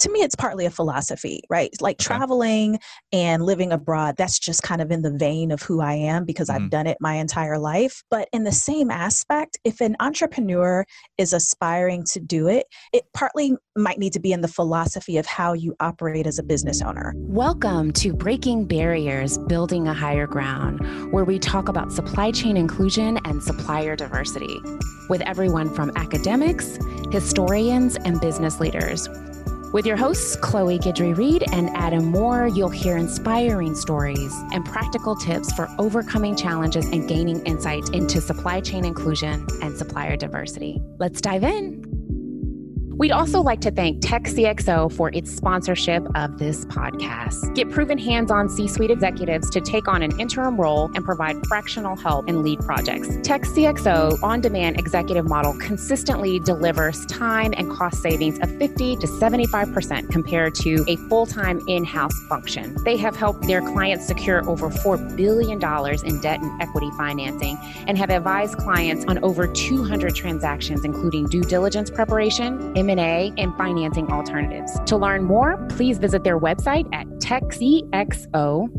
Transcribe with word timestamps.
to 0.00 0.10
me, 0.10 0.20
it's 0.20 0.34
partly 0.34 0.64
a 0.64 0.70
philosophy, 0.70 1.42
right? 1.50 1.70
Like 1.80 1.96
okay. 1.96 2.04
traveling 2.04 2.78
and 3.12 3.44
living 3.44 3.70
abroad, 3.70 4.16
that's 4.16 4.38
just 4.38 4.62
kind 4.62 4.80
of 4.80 4.90
in 4.90 5.02
the 5.02 5.12
vein 5.12 5.52
of 5.52 5.62
who 5.62 5.80
I 5.80 5.92
am 5.92 6.24
because 6.24 6.48
mm-hmm. 6.48 6.64
I've 6.64 6.70
done 6.70 6.86
it 6.86 6.96
my 7.00 7.14
entire 7.14 7.58
life. 7.58 8.02
But 8.10 8.28
in 8.32 8.44
the 8.44 8.52
same 8.52 8.90
aspect, 8.90 9.58
if 9.62 9.82
an 9.82 9.96
entrepreneur 10.00 10.86
is 11.18 11.34
aspiring 11.34 12.04
to 12.12 12.20
do 12.20 12.48
it, 12.48 12.66
it 12.94 13.04
partly 13.12 13.56
might 13.76 13.98
need 13.98 14.14
to 14.14 14.20
be 14.20 14.32
in 14.32 14.40
the 14.40 14.48
philosophy 14.48 15.18
of 15.18 15.26
how 15.26 15.52
you 15.52 15.76
operate 15.80 16.26
as 16.26 16.38
a 16.38 16.42
business 16.42 16.80
owner. 16.80 17.12
Welcome 17.16 17.92
to 17.92 18.14
Breaking 18.14 18.66
Barriers, 18.66 19.36
Building 19.36 19.86
a 19.86 19.92
Higher 19.92 20.26
Ground, 20.26 20.80
where 21.12 21.24
we 21.24 21.38
talk 21.38 21.68
about 21.68 21.92
supply 21.92 22.30
chain 22.30 22.56
inclusion 22.56 23.18
and 23.26 23.42
supplier 23.42 23.96
diversity 23.96 24.60
with 25.10 25.20
everyone 25.22 25.68
from 25.74 25.92
academics, 25.96 26.78
historians, 27.10 27.96
and 27.96 28.18
business 28.20 28.60
leaders. 28.60 29.08
With 29.72 29.86
your 29.86 29.96
hosts, 29.96 30.34
Chloe 30.34 30.80
Guidry 30.80 31.16
Reed 31.16 31.44
and 31.52 31.70
Adam 31.76 32.06
Moore, 32.06 32.48
you'll 32.48 32.70
hear 32.70 32.96
inspiring 32.96 33.76
stories 33.76 34.34
and 34.52 34.64
practical 34.64 35.14
tips 35.14 35.52
for 35.52 35.68
overcoming 35.78 36.34
challenges 36.34 36.86
and 36.86 37.08
gaining 37.08 37.40
insight 37.46 37.88
into 37.90 38.20
supply 38.20 38.60
chain 38.60 38.84
inclusion 38.84 39.46
and 39.62 39.78
supplier 39.78 40.16
diversity. 40.16 40.82
Let's 40.98 41.20
dive 41.20 41.44
in. 41.44 41.99
We'd 43.00 43.12
also 43.12 43.40
like 43.40 43.62
to 43.62 43.70
thank 43.70 44.02
TechCXO 44.02 44.92
for 44.92 45.08
its 45.14 45.34
sponsorship 45.34 46.06
of 46.14 46.38
this 46.38 46.66
podcast. 46.66 47.54
Get 47.54 47.70
proven 47.70 47.96
hands 47.96 48.30
on 48.30 48.50
C 48.50 48.68
suite 48.68 48.90
executives 48.90 49.48
to 49.52 49.62
take 49.62 49.88
on 49.88 50.02
an 50.02 50.20
interim 50.20 50.60
role 50.60 50.90
and 50.94 51.02
provide 51.02 51.36
fractional 51.46 51.96
help 51.96 52.28
in 52.28 52.42
lead 52.42 52.58
projects. 52.60 53.08
TechCXO 53.08 54.22
on 54.22 54.42
demand 54.42 54.78
executive 54.78 55.26
model 55.26 55.54
consistently 55.54 56.40
delivers 56.40 57.06
time 57.06 57.54
and 57.56 57.70
cost 57.70 58.02
savings 58.02 58.38
of 58.40 58.54
50 58.58 58.96
to 58.96 59.06
75% 59.06 60.10
compared 60.10 60.54
to 60.56 60.84
a 60.86 60.96
full 61.08 61.24
time 61.24 61.62
in 61.68 61.84
house 61.84 62.12
function. 62.28 62.76
They 62.84 62.98
have 62.98 63.16
helped 63.16 63.46
their 63.46 63.62
clients 63.62 64.06
secure 64.06 64.46
over 64.46 64.68
$4 64.68 65.16
billion 65.16 65.58
in 66.04 66.20
debt 66.20 66.40
and 66.42 66.60
equity 66.60 66.90
financing 66.98 67.56
and 67.86 67.96
have 67.96 68.10
advised 68.10 68.58
clients 68.58 69.06
on 69.06 69.24
over 69.24 69.46
200 69.46 70.14
transactions, 70.14 70.84
including 70.84 71.28
due 71.28 71.44
diligence 71.44 71.88
preparation, 71.88 72.76
M&A, 72.90 73.32
and 73.38 73.56
financing 73.56 74.10
alternatives. 74.10 74.78
To 74.86 74.96
learn 74.96 75.24
more, 75.24 75.56
please 75.68 75.98
visit 75.98 76.24
their 76.24 76.38
website 76.38 76.88
at 76.92 77.06
techcxo.com. 77.18 78.70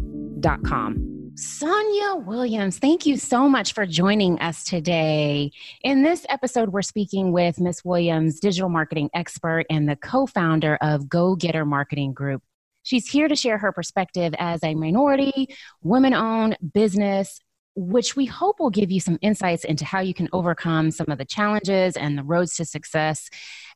Sonia 1.35 2.15
Williams, 2.15 2.77
thank 2.77 3.05
you 3.05 3.15
so 3.17 3.47
much 3.47 3.73
for 3.73 3.85
joining 3.85 4.37
us 4.39 4.65
today. 4.65 5.51
In 5.81 6.03
this 6.03 6.25
episode, 6.29 6.69
we're 6.69 6.81
speaking 6.81 7.31
with 7.31 7.59
Miss 7.59 7.85
Williams, 7.85 8.39
digital 8.39 8.69
marketing 8.69 9.09
expert 9.13 9.65
and 9.69 9.87
the 9.87 9.95
co 9.95 10.27
founder 10.27 10.77
of 10.81 11.07
Go 11.07 11.35
Getter 11.35 11.65
Marketing 11.65 12.13
Group. 12.13 12.43
She's 12.83 13.09
here 13.09 13.27
to 13.27 13.35
share 13.35 13.57
her 13.57 13.71
perspective 13.71 14.35
as 14.37 14.61
a 14.63 14.75
minority, 14.75 15.55
women 15.81 16.13
owned 16.13 16.57
business 16.73 17.39
which 17.75 18.15
we 18.15 18.25
hope 18.25 18.59
will 18.59 18.69
give 18.69 18.91
you 18.91 18.99
some 18.99 19.17
insights 19.21 19.63
into 19.63 19.85
how 19.85 19.99
you 19.99 20.13
can 20.13 20.27
overcome 20.33 20.91
some 20.91 21.09
of 21.09 21.17
the 21.17 21.25
challenges 21.25 21.95
and 21.95 22.17
the 22.17 22.23
roads 22.23 22.55
to 22.55 22.65
success 22.65 23.29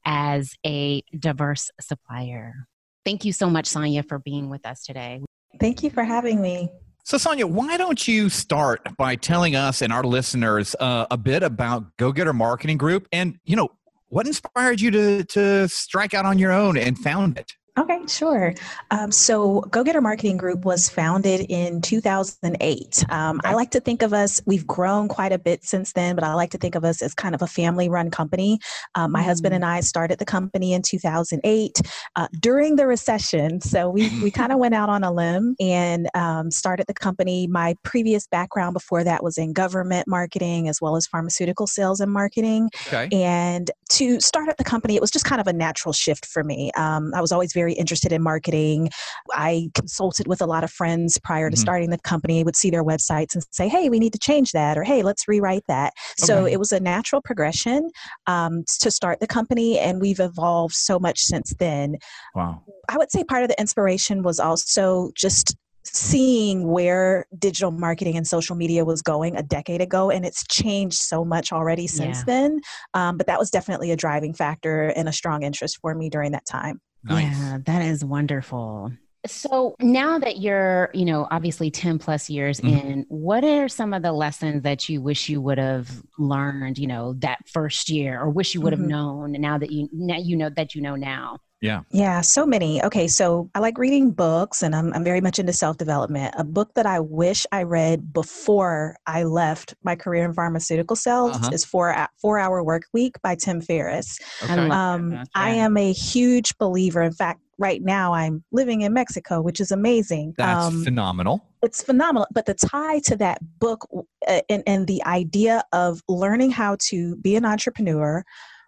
as 0.06 0.54
a 0.66 1.02
diverse 1.18 1.70
supplier. 1.82 2.68
Thank 3.04 3.26
you 3.26 3.34
so 3.34 3.50
much, 3.50 3.68
Sonia, 3.68 4.04
for 4.04 4.20
being 4.20 4.50
with 4.50 4.66
us 4.66 4.84
today. 4.84 5.22
Thank 5.60 5.84
you 5.84 5.90
for 5.90 6.04
having 6.04 6.42
me. 6.42 6.70
So, 7.04 7.20
Sonia, 7.20 7.46
why 7.46 7.78
don't 7.78 8.08
you 8.08 8.30
start 8.30 8.82
by 8.98 9.16
telling 9.16 9.56
us 9.56 9.84
and 9.84 9.94
our 9.94 10.04
listeners 10.04 10.76
uh, 10.80 11.06
a 11.12 11.18
bit 11.18 11.44
about 11.44 11.96
Go 11.98 12.12
Getter 12.12 12.34
Marketing 12.34 12.78
Group 12.78 13.08
and, 13.12 13.38
you 13.46 13.56
know, 13.56 13.70
what 14.08 14.26
inspired 14.26 14.82
you 14.82 14.90
to, 14.92 15.24
to 15.26 15.68
strike 15.68 16.14
out 16.14 16.26
on 16.26 16.40
your 16.40 16.52
own 16.52 16.78
and 16.78 16.98
found 16.98 17.38
it? 17.38 17.54
Okay, 17.78 18.00
sure. 18.08 18.54
Um, 18.92 19.12
so, 19.12 19.62
Go 19.70 19.84
Getter 19.84 20.00
Marketing 20.00 20.38
Group 20.38 20.64
was 20.64 20.88
founded 20.88 21.46
in 21.50 21.82
2008. 21.82 23.04
Um. 23.10 23.42
I 23.44 23.54
like 23.54 23.72
to 23.72 23.82
think 23.82 24.02
of 24.02 24.14
us, 24.14 24.42
we've 24.46 24.66
grown 24.66 25.10
quite 25.10 25.34
a 25.34 25.38
bit 25.38 25.66
since 25.66 25.92
then, 25.92 26.16
but 26.16 26.24
I 26.24 26.34
like 26.36 26.52
to 26.52 26.58
think 26.58 26.76
of 26.76 26.86
us 26.86 27.02
as 27.02 27.14
kind 27.14 27.36
of 27.36 27.42
a 27.42 27.48
family 27.48 27.90
run 27.90 28.10
company. 28.12 28.60
Um, 28.96 29.12
my 29.12 29.22
mm 29.22 29.26
husband 29.26 29.56
and 29.56 29.66
I 29.66 29.80
started 29.80 30.20
the 30.20 30.26
company 30.26 30.72
in 30.74 30.84
2008 30.84 31.82
uh, 32.16 32.28
during 32.40 32.76
the 32.76 32.86
recession. 32.86 33.60
So, 33.60 33.90
we, 33.90 34.10
we 34.22 34.30
kind 34.40 34.52
of 34.52 34.60
went 34.60 34.76
out 34.76 34.88
on 34.88 35.04
a 35.04 35.12
limb 35.12 35.56
and 35.60 36.08
um, 36.14 36.52
started 36.52 36.86
the 36.88 36.94
company. 36.94 37.48
My 37.48 37.76
previous 37.84 38.28
background 38.28 38.76
before 38.76 39.04
that 39.04 39.24
was 39.24 39.38
in 39.38 39.52
government 39.52 40.08
marketing 40.08 40.70
as 40.70 40.80
well 40.80 40.96
as 40.96 41.08
pharmaceutical 41.08 41.68
sales 41.68 42.00
and 42.00 42.12
marketing. 42.12 42.70
Okay. 42.88 43.10
And 43.12 43.72
to 43.90 44.22
start 44.22 44.48
up 44.48 44.58
the 44.58 44.64
company, 44.64 44.96
it 44.96 45.02
was 45.02 45.12
just 45.12 45.26
kind 45.26 45.42
of 45.42 45.48
a 45.48 45.54
natural 45.54 45.92
shift 45.92 46.26
for 46.26 46.44
me. 46.44 46.72
Um, 46.78 47.12
I 47.16 47.22
was 47.22 47.32
always 47.32 47.52
very 47.52 47.65
very 47.66 47.74
interested 47.74 48.12
in 48.12 48.22
marketing. 48.22 48.90
I 49.34 49.70
consulted 49.74 50.28
with 50.28 50.40
a 50.40 50.46
lot 50.46 50.64
of 50.64 50.72
friends 50.72 51.18
prior 51.24 51.50
to 51.50 51.56
mm-hmm. 51.56 51.62
starting 51.62 51.90
the 51.90 51.98
company, 51.98 52.44
would 52.44 52.56
see 52.56 52.70
their 52.70 52.84
websites 52.84 53.34
and 53.34 53.44
say, 53.52 53.68
hey, 53.68 53.90
we 53.90 53.98
need 53.98 54.14
to 54.14 54.20
change 54.20 54.52
that, 54.52 54.78
or 54.78 54.84
hey, 54.84 55.02
let's 55.02 55.28
rewrite 55.28 55.64
that. 55.68 55.94
Okay. 56.20 56.28
So 56.28 56.46
it 56.46 56.58
was 56.58 56.72
a 56.72 56.80
natural 56.80 57.22
progression 57.24 57.90
um, 58.28 58.64
to 58.82 58.92
start 58.92 59.20
the 59.20 59.28
company, 59.28 59.80
and 59.80 60.00
we've 60.00 60.20
evolved 60.20 60.76
so 60.76 61.00
much 61.00 61.22
since 61.22 61.56
then. 61.58 61.96
Wow. 62.36 62.62
I 62.88 62.98
would 62.98 63.12
say 63.12 63.24
part 63.24 63.42
of 63.42 63.50
the 63.50 63.60
inspiration 63.60 64.22
was 64.22 64.40
also 64.40 65.10
just 65.16 65.56
seeing 65.86 66.68
where 66.68 67.26
digital 67.38 67.72
marketing 67.72 68.18
and 68.18 68.28
social 68.28 68.56
media 68.56 68.84
was 68.84 69.02
going 69.02 69.36
a 69.38 69.44
decade 69.44 69.82
ago 69.82 70.10
and 70.10 70.26
it's 70.26 70.44
changed 70.50 70.98
so 70.98 71.24
much 71.24 71.54
already 71.54 71.86
since 71.86 72.20
yeah. 72.20 72.24
then 72.26 72.60
um, 72.96 73.18
but 73.18 73.28
that 73.28 73.38
was 73.38 73.52
definitely 73.52 73.92
a 73.92 73.96
driving 73.96 74.34
factor 74.34 74.88
and 74.96 75.08
a 75.08 75.14
strong 75.14 75.44
interest 75.44 75.78
for 75.82 75.94
me 75.94 76.10
during 76.10 76.32
that 76.32 76.46
time 76.46 76.82
Nice. 77.06 77.38
Yeah, 77.38 77.58
that 77.66 77.82
is 77.84 78.04
wonderful. 78.04 78.92
So 79.28 79.76
now 79.80 80.20
that 80.20 80.38
you're, 80.38 80.92
you 80.94 81.06
know, 81.06 81.28
obviously 81.32 81.72
10 81.72 81.98
plus 81.98 82.30
years 82.30 82.62
mm-hmm. 82.62 82.88
in, 82.88 83.06
what 83.10 83.44
are 83.44 83.68
some 83.68 83.94
of 83.94 84.04
the 84.04 84.12
lessons 84.12 84.64
that 84.64 84.88
you 84.88 85.02
wish 85.02 85.30
you 85.30 85.42
would 85.42 85.58
have 85.58 85.90
learned, 86.20 86.78
you 86.78 86.88
know, 86.88 87.14
that 87.20 87.40
first 87.48 87.90
year 87.90 88.20
or 88.20 88.30
wish 88.30 88.54
you 88.54 88.62
would 88.62 88.74
have 88.74 88.80
mm-hmm. 88.80 88.90
known 88.90 89.32
now 89.34 89.58
that 89.58 89.72
you 89.72 89.90
now 89.92 90.18
you 90.18 90.36
know 90.36 90.50
that 90.50 90.76
you 90.76 90.82
know 90.82 90.96
now? 90.96 91.40
Yeah. 91.62 91.82
Yeah, 91.90 92.22
so 92.22 92.46
many. 92.46 92.84
Okay, 92.84 93.08
so 93.08 93.50
I 93.56 93.60
like 93.60 93.78
reading 93.78 94.12
books 94.12 94.62
and 94.62 94.76
I'm, 94.76 94.94
I'm 94.94 95.04
very 95.04 95.22
much 95.22 95.40
into 95.40 95.54
self 95.54 95.78
development. 95.78 96.36
A 96.38 96.44
book 96.44 96.74
that 96.76 96.86
I 96.86 97.00
wish 97.00 97.46
I 97.52 97.64
read 97.64 98.14
before 98.14 98.98
I 99.08 99.24
left 99.24 99.74
my 99.84 99.96
career 99.96 100.26
in 100.26 100.34
pharmaceutical 100.34 100.96
sales 100.96 101.38
uh-huh. 101.38 101.50
is 101.54 101.66
Four, 101.66 101.96
Four 102.22 102.40
Hour 102.40 102.64
Work 102.64 102.84
Week 102.94 103.16
by 103.24 103.36
Tim 103.36 103.62
Ferriss. 103.62 104.20
Okay. 104.44 104.70
Um, 104.70 105.24
I 105.34 105.52
am 105.52 105.78
a 105.78 105.92
huge 105.92 106.58
believer. 106.58 107.02
In 107.02 107.14
fact, 107.14 107.40
right 107.58 107.82
now 107.82 108.14
I'm 108.14 108.44
living 108.52 108.82
in 108.82 108.94
Mexico, 108.94 109.42
which 109.42 109.60
is 109.60 109.72
amazing. 109.72 110.34
That's 110.38 110.66
um, 110.66 110.84
phenomenal. 110.84 111.46
It's 111.64 111.82
phenomenal. 111.82 112.28
But 112.32 112.46
the 112.46 112.54
tie 112.54 113.00
to 113.06 113.16
that 113.18 113.40
book 113.60 113.88
uh, 114.28 114.42
and, 114.50 114.62
and 114.68 114.88
the 114.88 115.04
idea 115.06 115.64
of 115.72 116.02
learning 116.08 116.52
how 116.52 116.78
to 116.90 117.16
be 117.18 117.36
an 117.36 117.46
entrepreneur, 117.46 118.24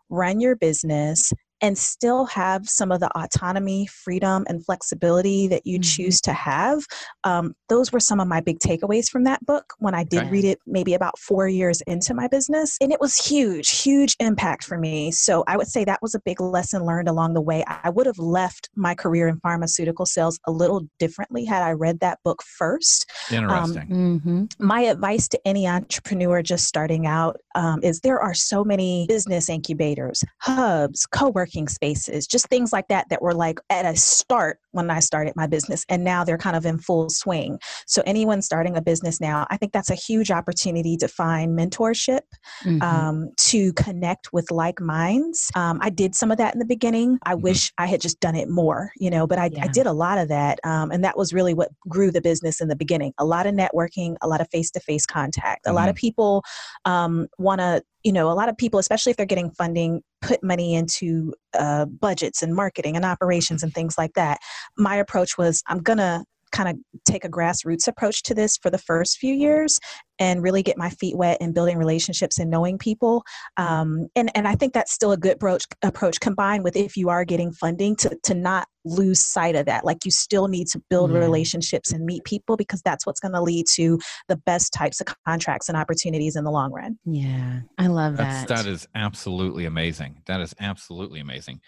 run 0.10 0.40
your 0.40 0.56
business, 0.56 1.34
and 1.62 1.78
still 1.78 2.26
have 2.26 2.70
some 2.70 2.92
of 2.92 3.00
the 3.00 3.10
autonomy, 3.18 3.88
freedom, 3.88 4.46
and 4.48 4.64
flexibility 4.66 5.48
that 5.48 5.66
you 5.66 5.80
mm-hmm. 5.80 6.04
choose 6.04 6.22
to 6.22 6.34
have. 6.34 6.84
Um, 7.24 7.56
those 7.70 7.92
were 7.92 8.00
some 8.00 8.20
of 8.20 8.28
my 8.28 8.42
big 8.42 8.60
takeaways 8.60 9.10
from 9.10 9.24
that 9.24 9.46
book 9.46 9.74
when 9.80 9.96
I 9.96 10.04
did 10.04 10.24
okay. 10.24 10.30
read 10.30 10.46
it 10.46 10.60
maybe 10.68 10.94
about 10.94 11.18
four 11.18 11.48
years 11.48 11.82
into 11.88 12.14
my 12.14 12.28
business. 12.28 12.78
And 12.80 12.92
it 12.92 13.00
was 13.00 13.16
huge, 13.16 13.82
huge 13.82 14.16
impact 14.20 14.64
for 14.64 14.78
me. 14.78 15.12
So 15.12 15.44
I 15.48 15.58
would 15.58 15.68
say 15.68 15.84
that 15.86 16.02
was 16.02 16.16
a 16.16 16.20
big 16.20 16.40
lesson 16.40 16.86
learned 16.86 17.10
along 17.10 17.34
the 17.34 17.42
way. 17.42 17.64
I 17.68 17.90
would 17.90 18.06
have 18.06 18.20
left 18.20 18.70
my 18.76 18.94
career 18.94 19.28
in 19.28 19.40
pharmaceutical 19.40 20.06
sales 20.06 20.40
a 20.46 20.52
little 20.52 20.88
differently 21.00 21.46
had 21.46 21.64
I 21.64 21.72
read 21.72 22.00
that 22.02 22.20
book 22.24 22.44
first. 22.44 23.10
Interesting. 23.32 23.82
Um, 23.82 24.22
mm-hmm. 24.22 24.66
My 24.66 24.82
advice 24.82 25.28
to 25.30 25.40
any 25.46 25.68
entrepreneur 25.68 26.42
just 26.42 26.66
starting 26.66 27.08
out 27.08 27.38
um, 27.56 27.80
is 27.84 28.02
there 28.02 28.20
are 28.20 28.34
so 28.34 28.64
many 28.64 29.06
business 29.08 29.50
incubators, 29.50 30.24
hubs, 30.40 31.06
co 31.06 31.30
working 31.30 31.47
working 31.48 31.68
spaces, 31.70 32.28
just 32.28 32.48
things 32.48 32.74
like 32.74 32.90
that 32.90 33.08
that 33.10 33.22
were 33.22 33.34
like 33.34 33.60
at 33.70 33.86
a 33.86 33.96
start 33.96 34.60
when 34.78 34.90
I 34.90 35.00
started 35.00 35.34
my 35.36 35.48
business. 35.48 35.86
And 35.90 36.04
now 36.04 36.24
they're 36.24 36.38
kind 36.38 36.56
of 36.56 36.66
in 36.66 36.78
full 36.78 37.10
swing. 37.10 37.60
So, 37.86 38.02
anyone 38.06 38.42
starting 38.42 38.78
a 38.78 38.82
business 38.82 39.20
now, 39.20 39.46
I 39.50 39.58
think 39.58 39.74
that's 39.74 39.90
a 39.90 39.96
huge 39.96 40.32
opportunity 40.32 40.96
to 40.98 41.08
find 41.08 41.58
mentorship, 41.58 42.22
mm-hmm. 42.64 42.82
um, 42.82 43.32
to 43.38 43.74
connect 43.74 44.32
with 44.32 44.50
like 44.52 44.80
minds. 44.80 45.52
Um, 45.56 45.80
I 45.82 45.90
did 45.90 46.16
some 46.16 46.32
of 46.32 46.38
that 46.38 46.54
in 46.54 46.60
the 46.60 46.66
beginning. 46.66 47.20
I 47.24 47.34
mm-hmm. 47.34 47.42
wish 47.42 47.74
I 47.78 47.88
had 47.88 48.00
just 48.00 48.20
done 48.22 48.36
it 48.36 48.50
more, 48.50 48.92
you 48.98 49.10
know, 49.10 49.28
but 49.28 49.38
I, 49.38 49.50
yeah. 49.52 49.66
I 49.66 49.68
did 49.68 49.86
a 49.86 49.94
lot 49.94 50.18
of 50.18 50.30
that. 50.30 50.60
Um, 50.64 50.92
and 50.92 51.04
that 51.04 51.18
was 51.18 51.34
really 51.34 51.54
what 51.54 51.70
grew 51.90 52.12
the 52.12 52.22
business 52.22 52.62
in 52.62 52.70
the 52.70 52.76
beginning 52.76 53.14
a 53.18 53.26
lot 53.26 53.48
of 53.48 53.56
networking, 53.56 54.16
a 54.22 54.28
lot 54.28 54.42
of 54.42 54.50
face 54.50 54.72
to 54.72 54.80
face 54.80 55.06
contact. 55.06 55.66
A 55.66 55.70
mm-hmm. 55.70 55.76
lot 55.76 55.90
of 55.90 55.96
people 55.96 56.44
um, 56.86 57.28
want 57.38 57.60
to 57.60 57.82
you 58.04 58.14
know, 58.14 58.32
a 58.32 58.34
lot 58.34 58.48
of 58.48 58.58
people, 58.58 58.80
especially 58.80 59.10
if 59.10 59.18
they're 59.18 59.26
getting 59.26 59.52
funding, 59.52 60.02
put 60.22 60.42
money 60.42 60.76
into 60.76 61.34
uh, 61.58 61.86
budgets 61.86 62.42
and 62.42 62.56
marketing 62.56 62.96
and 62.96 63.06
operations 63.06 63.64
and 63.64 63.74
things 63.74 63.98
like 63.98 64.14
that. 64.14 64.40
My 64.78 64.96
approach 64.96 65.38
was 65.38 65.64
I'm 65.68 65.80
going 65.80 66.00
to 66.00 66.24
kind 66.52 66.70
of 66.70 66.76
take 67.06 67.26
a 67.26 67.30
grassroots 67.30 67.88
approach 67.88 68.24
to 68.24 68.34
this 68.34 68.58
for 68.58 68.70
the 68.70 68.78
first 68.78 69.18
few 69.18 69.34
years 69.34 69.80
and 70.20 70.42
really 70.42 70.64
get 70.64 70.78
my 70.78 70.90
feet 70.90 71.16
wet 71.16 71.38
in 71.42 71.54
building 71.54 71.78
relationships 71.78 72.40
and 72.40 72.50
knowing 72.50 72.78
people. 72.78 73.24
Um, 73.58 74.08
and, 74.16 74.32
and 74.36 74.48
I 74.48 74.56
think 74.56 74.74
that's 74.74 74.92
still 74.92 75.12
a 75.12 75.18
good 75.18 75.34
approach, 75.34 75.66
approach 75.84 76.20
combined 76.20 76.64
with 76.64 76.76
if 76.76 76.98
you 76.98 77.10
are 77.10 77.24
getting 77.24 77.52
funding 77.52 77.96
to, 77.98 78.18
to 78.24 78.34
not 78.34 78.68
lose 78.84 79.20
sight 79.20 79.56
of 79.56 79.66
that. 79.68 79.86
Like 79.86 80.06
you 80.06 80.12
still 80.12 80.48
need 80.48 80.68
to 80.68 80.82
build 80.90 81.12
mm. 81.12 81.20
relationships 81.20 81.92
and 81.92 82.06
meet 82.06 82.24
people 82.24 82.58
because 82.58 82.82
that's 82.82 83.06
what's 83.06 83.20
going 83.20 83.34
to 83.34 83.42
lead 83.42 83.66
to 83.76 84.00
the 84.28 84.38
best 84.38 84.74
types 84.74 85.02
of 85.02 85.08
contracts 85.28 85.70
and 85.70 85.78
opportunities 85.78 86.36
in 86.36 86.44
the 86.44 86.52
long 86.52 86.72
run. 86.72 86.98
Yeah, 87.06 87.62
I 87.78 87.88
love 87.88 88.18
that's, 88.18 88.48
that. 88.48 88.64
That 88.64 88.66
is 88.66 88.88
absolutely 88.96 89.66
amazing. 89.66 90.22
That 90.26 90.42
is 90.42 90.56
absolutely 90.60 91.20
amazing. 91.20 91.62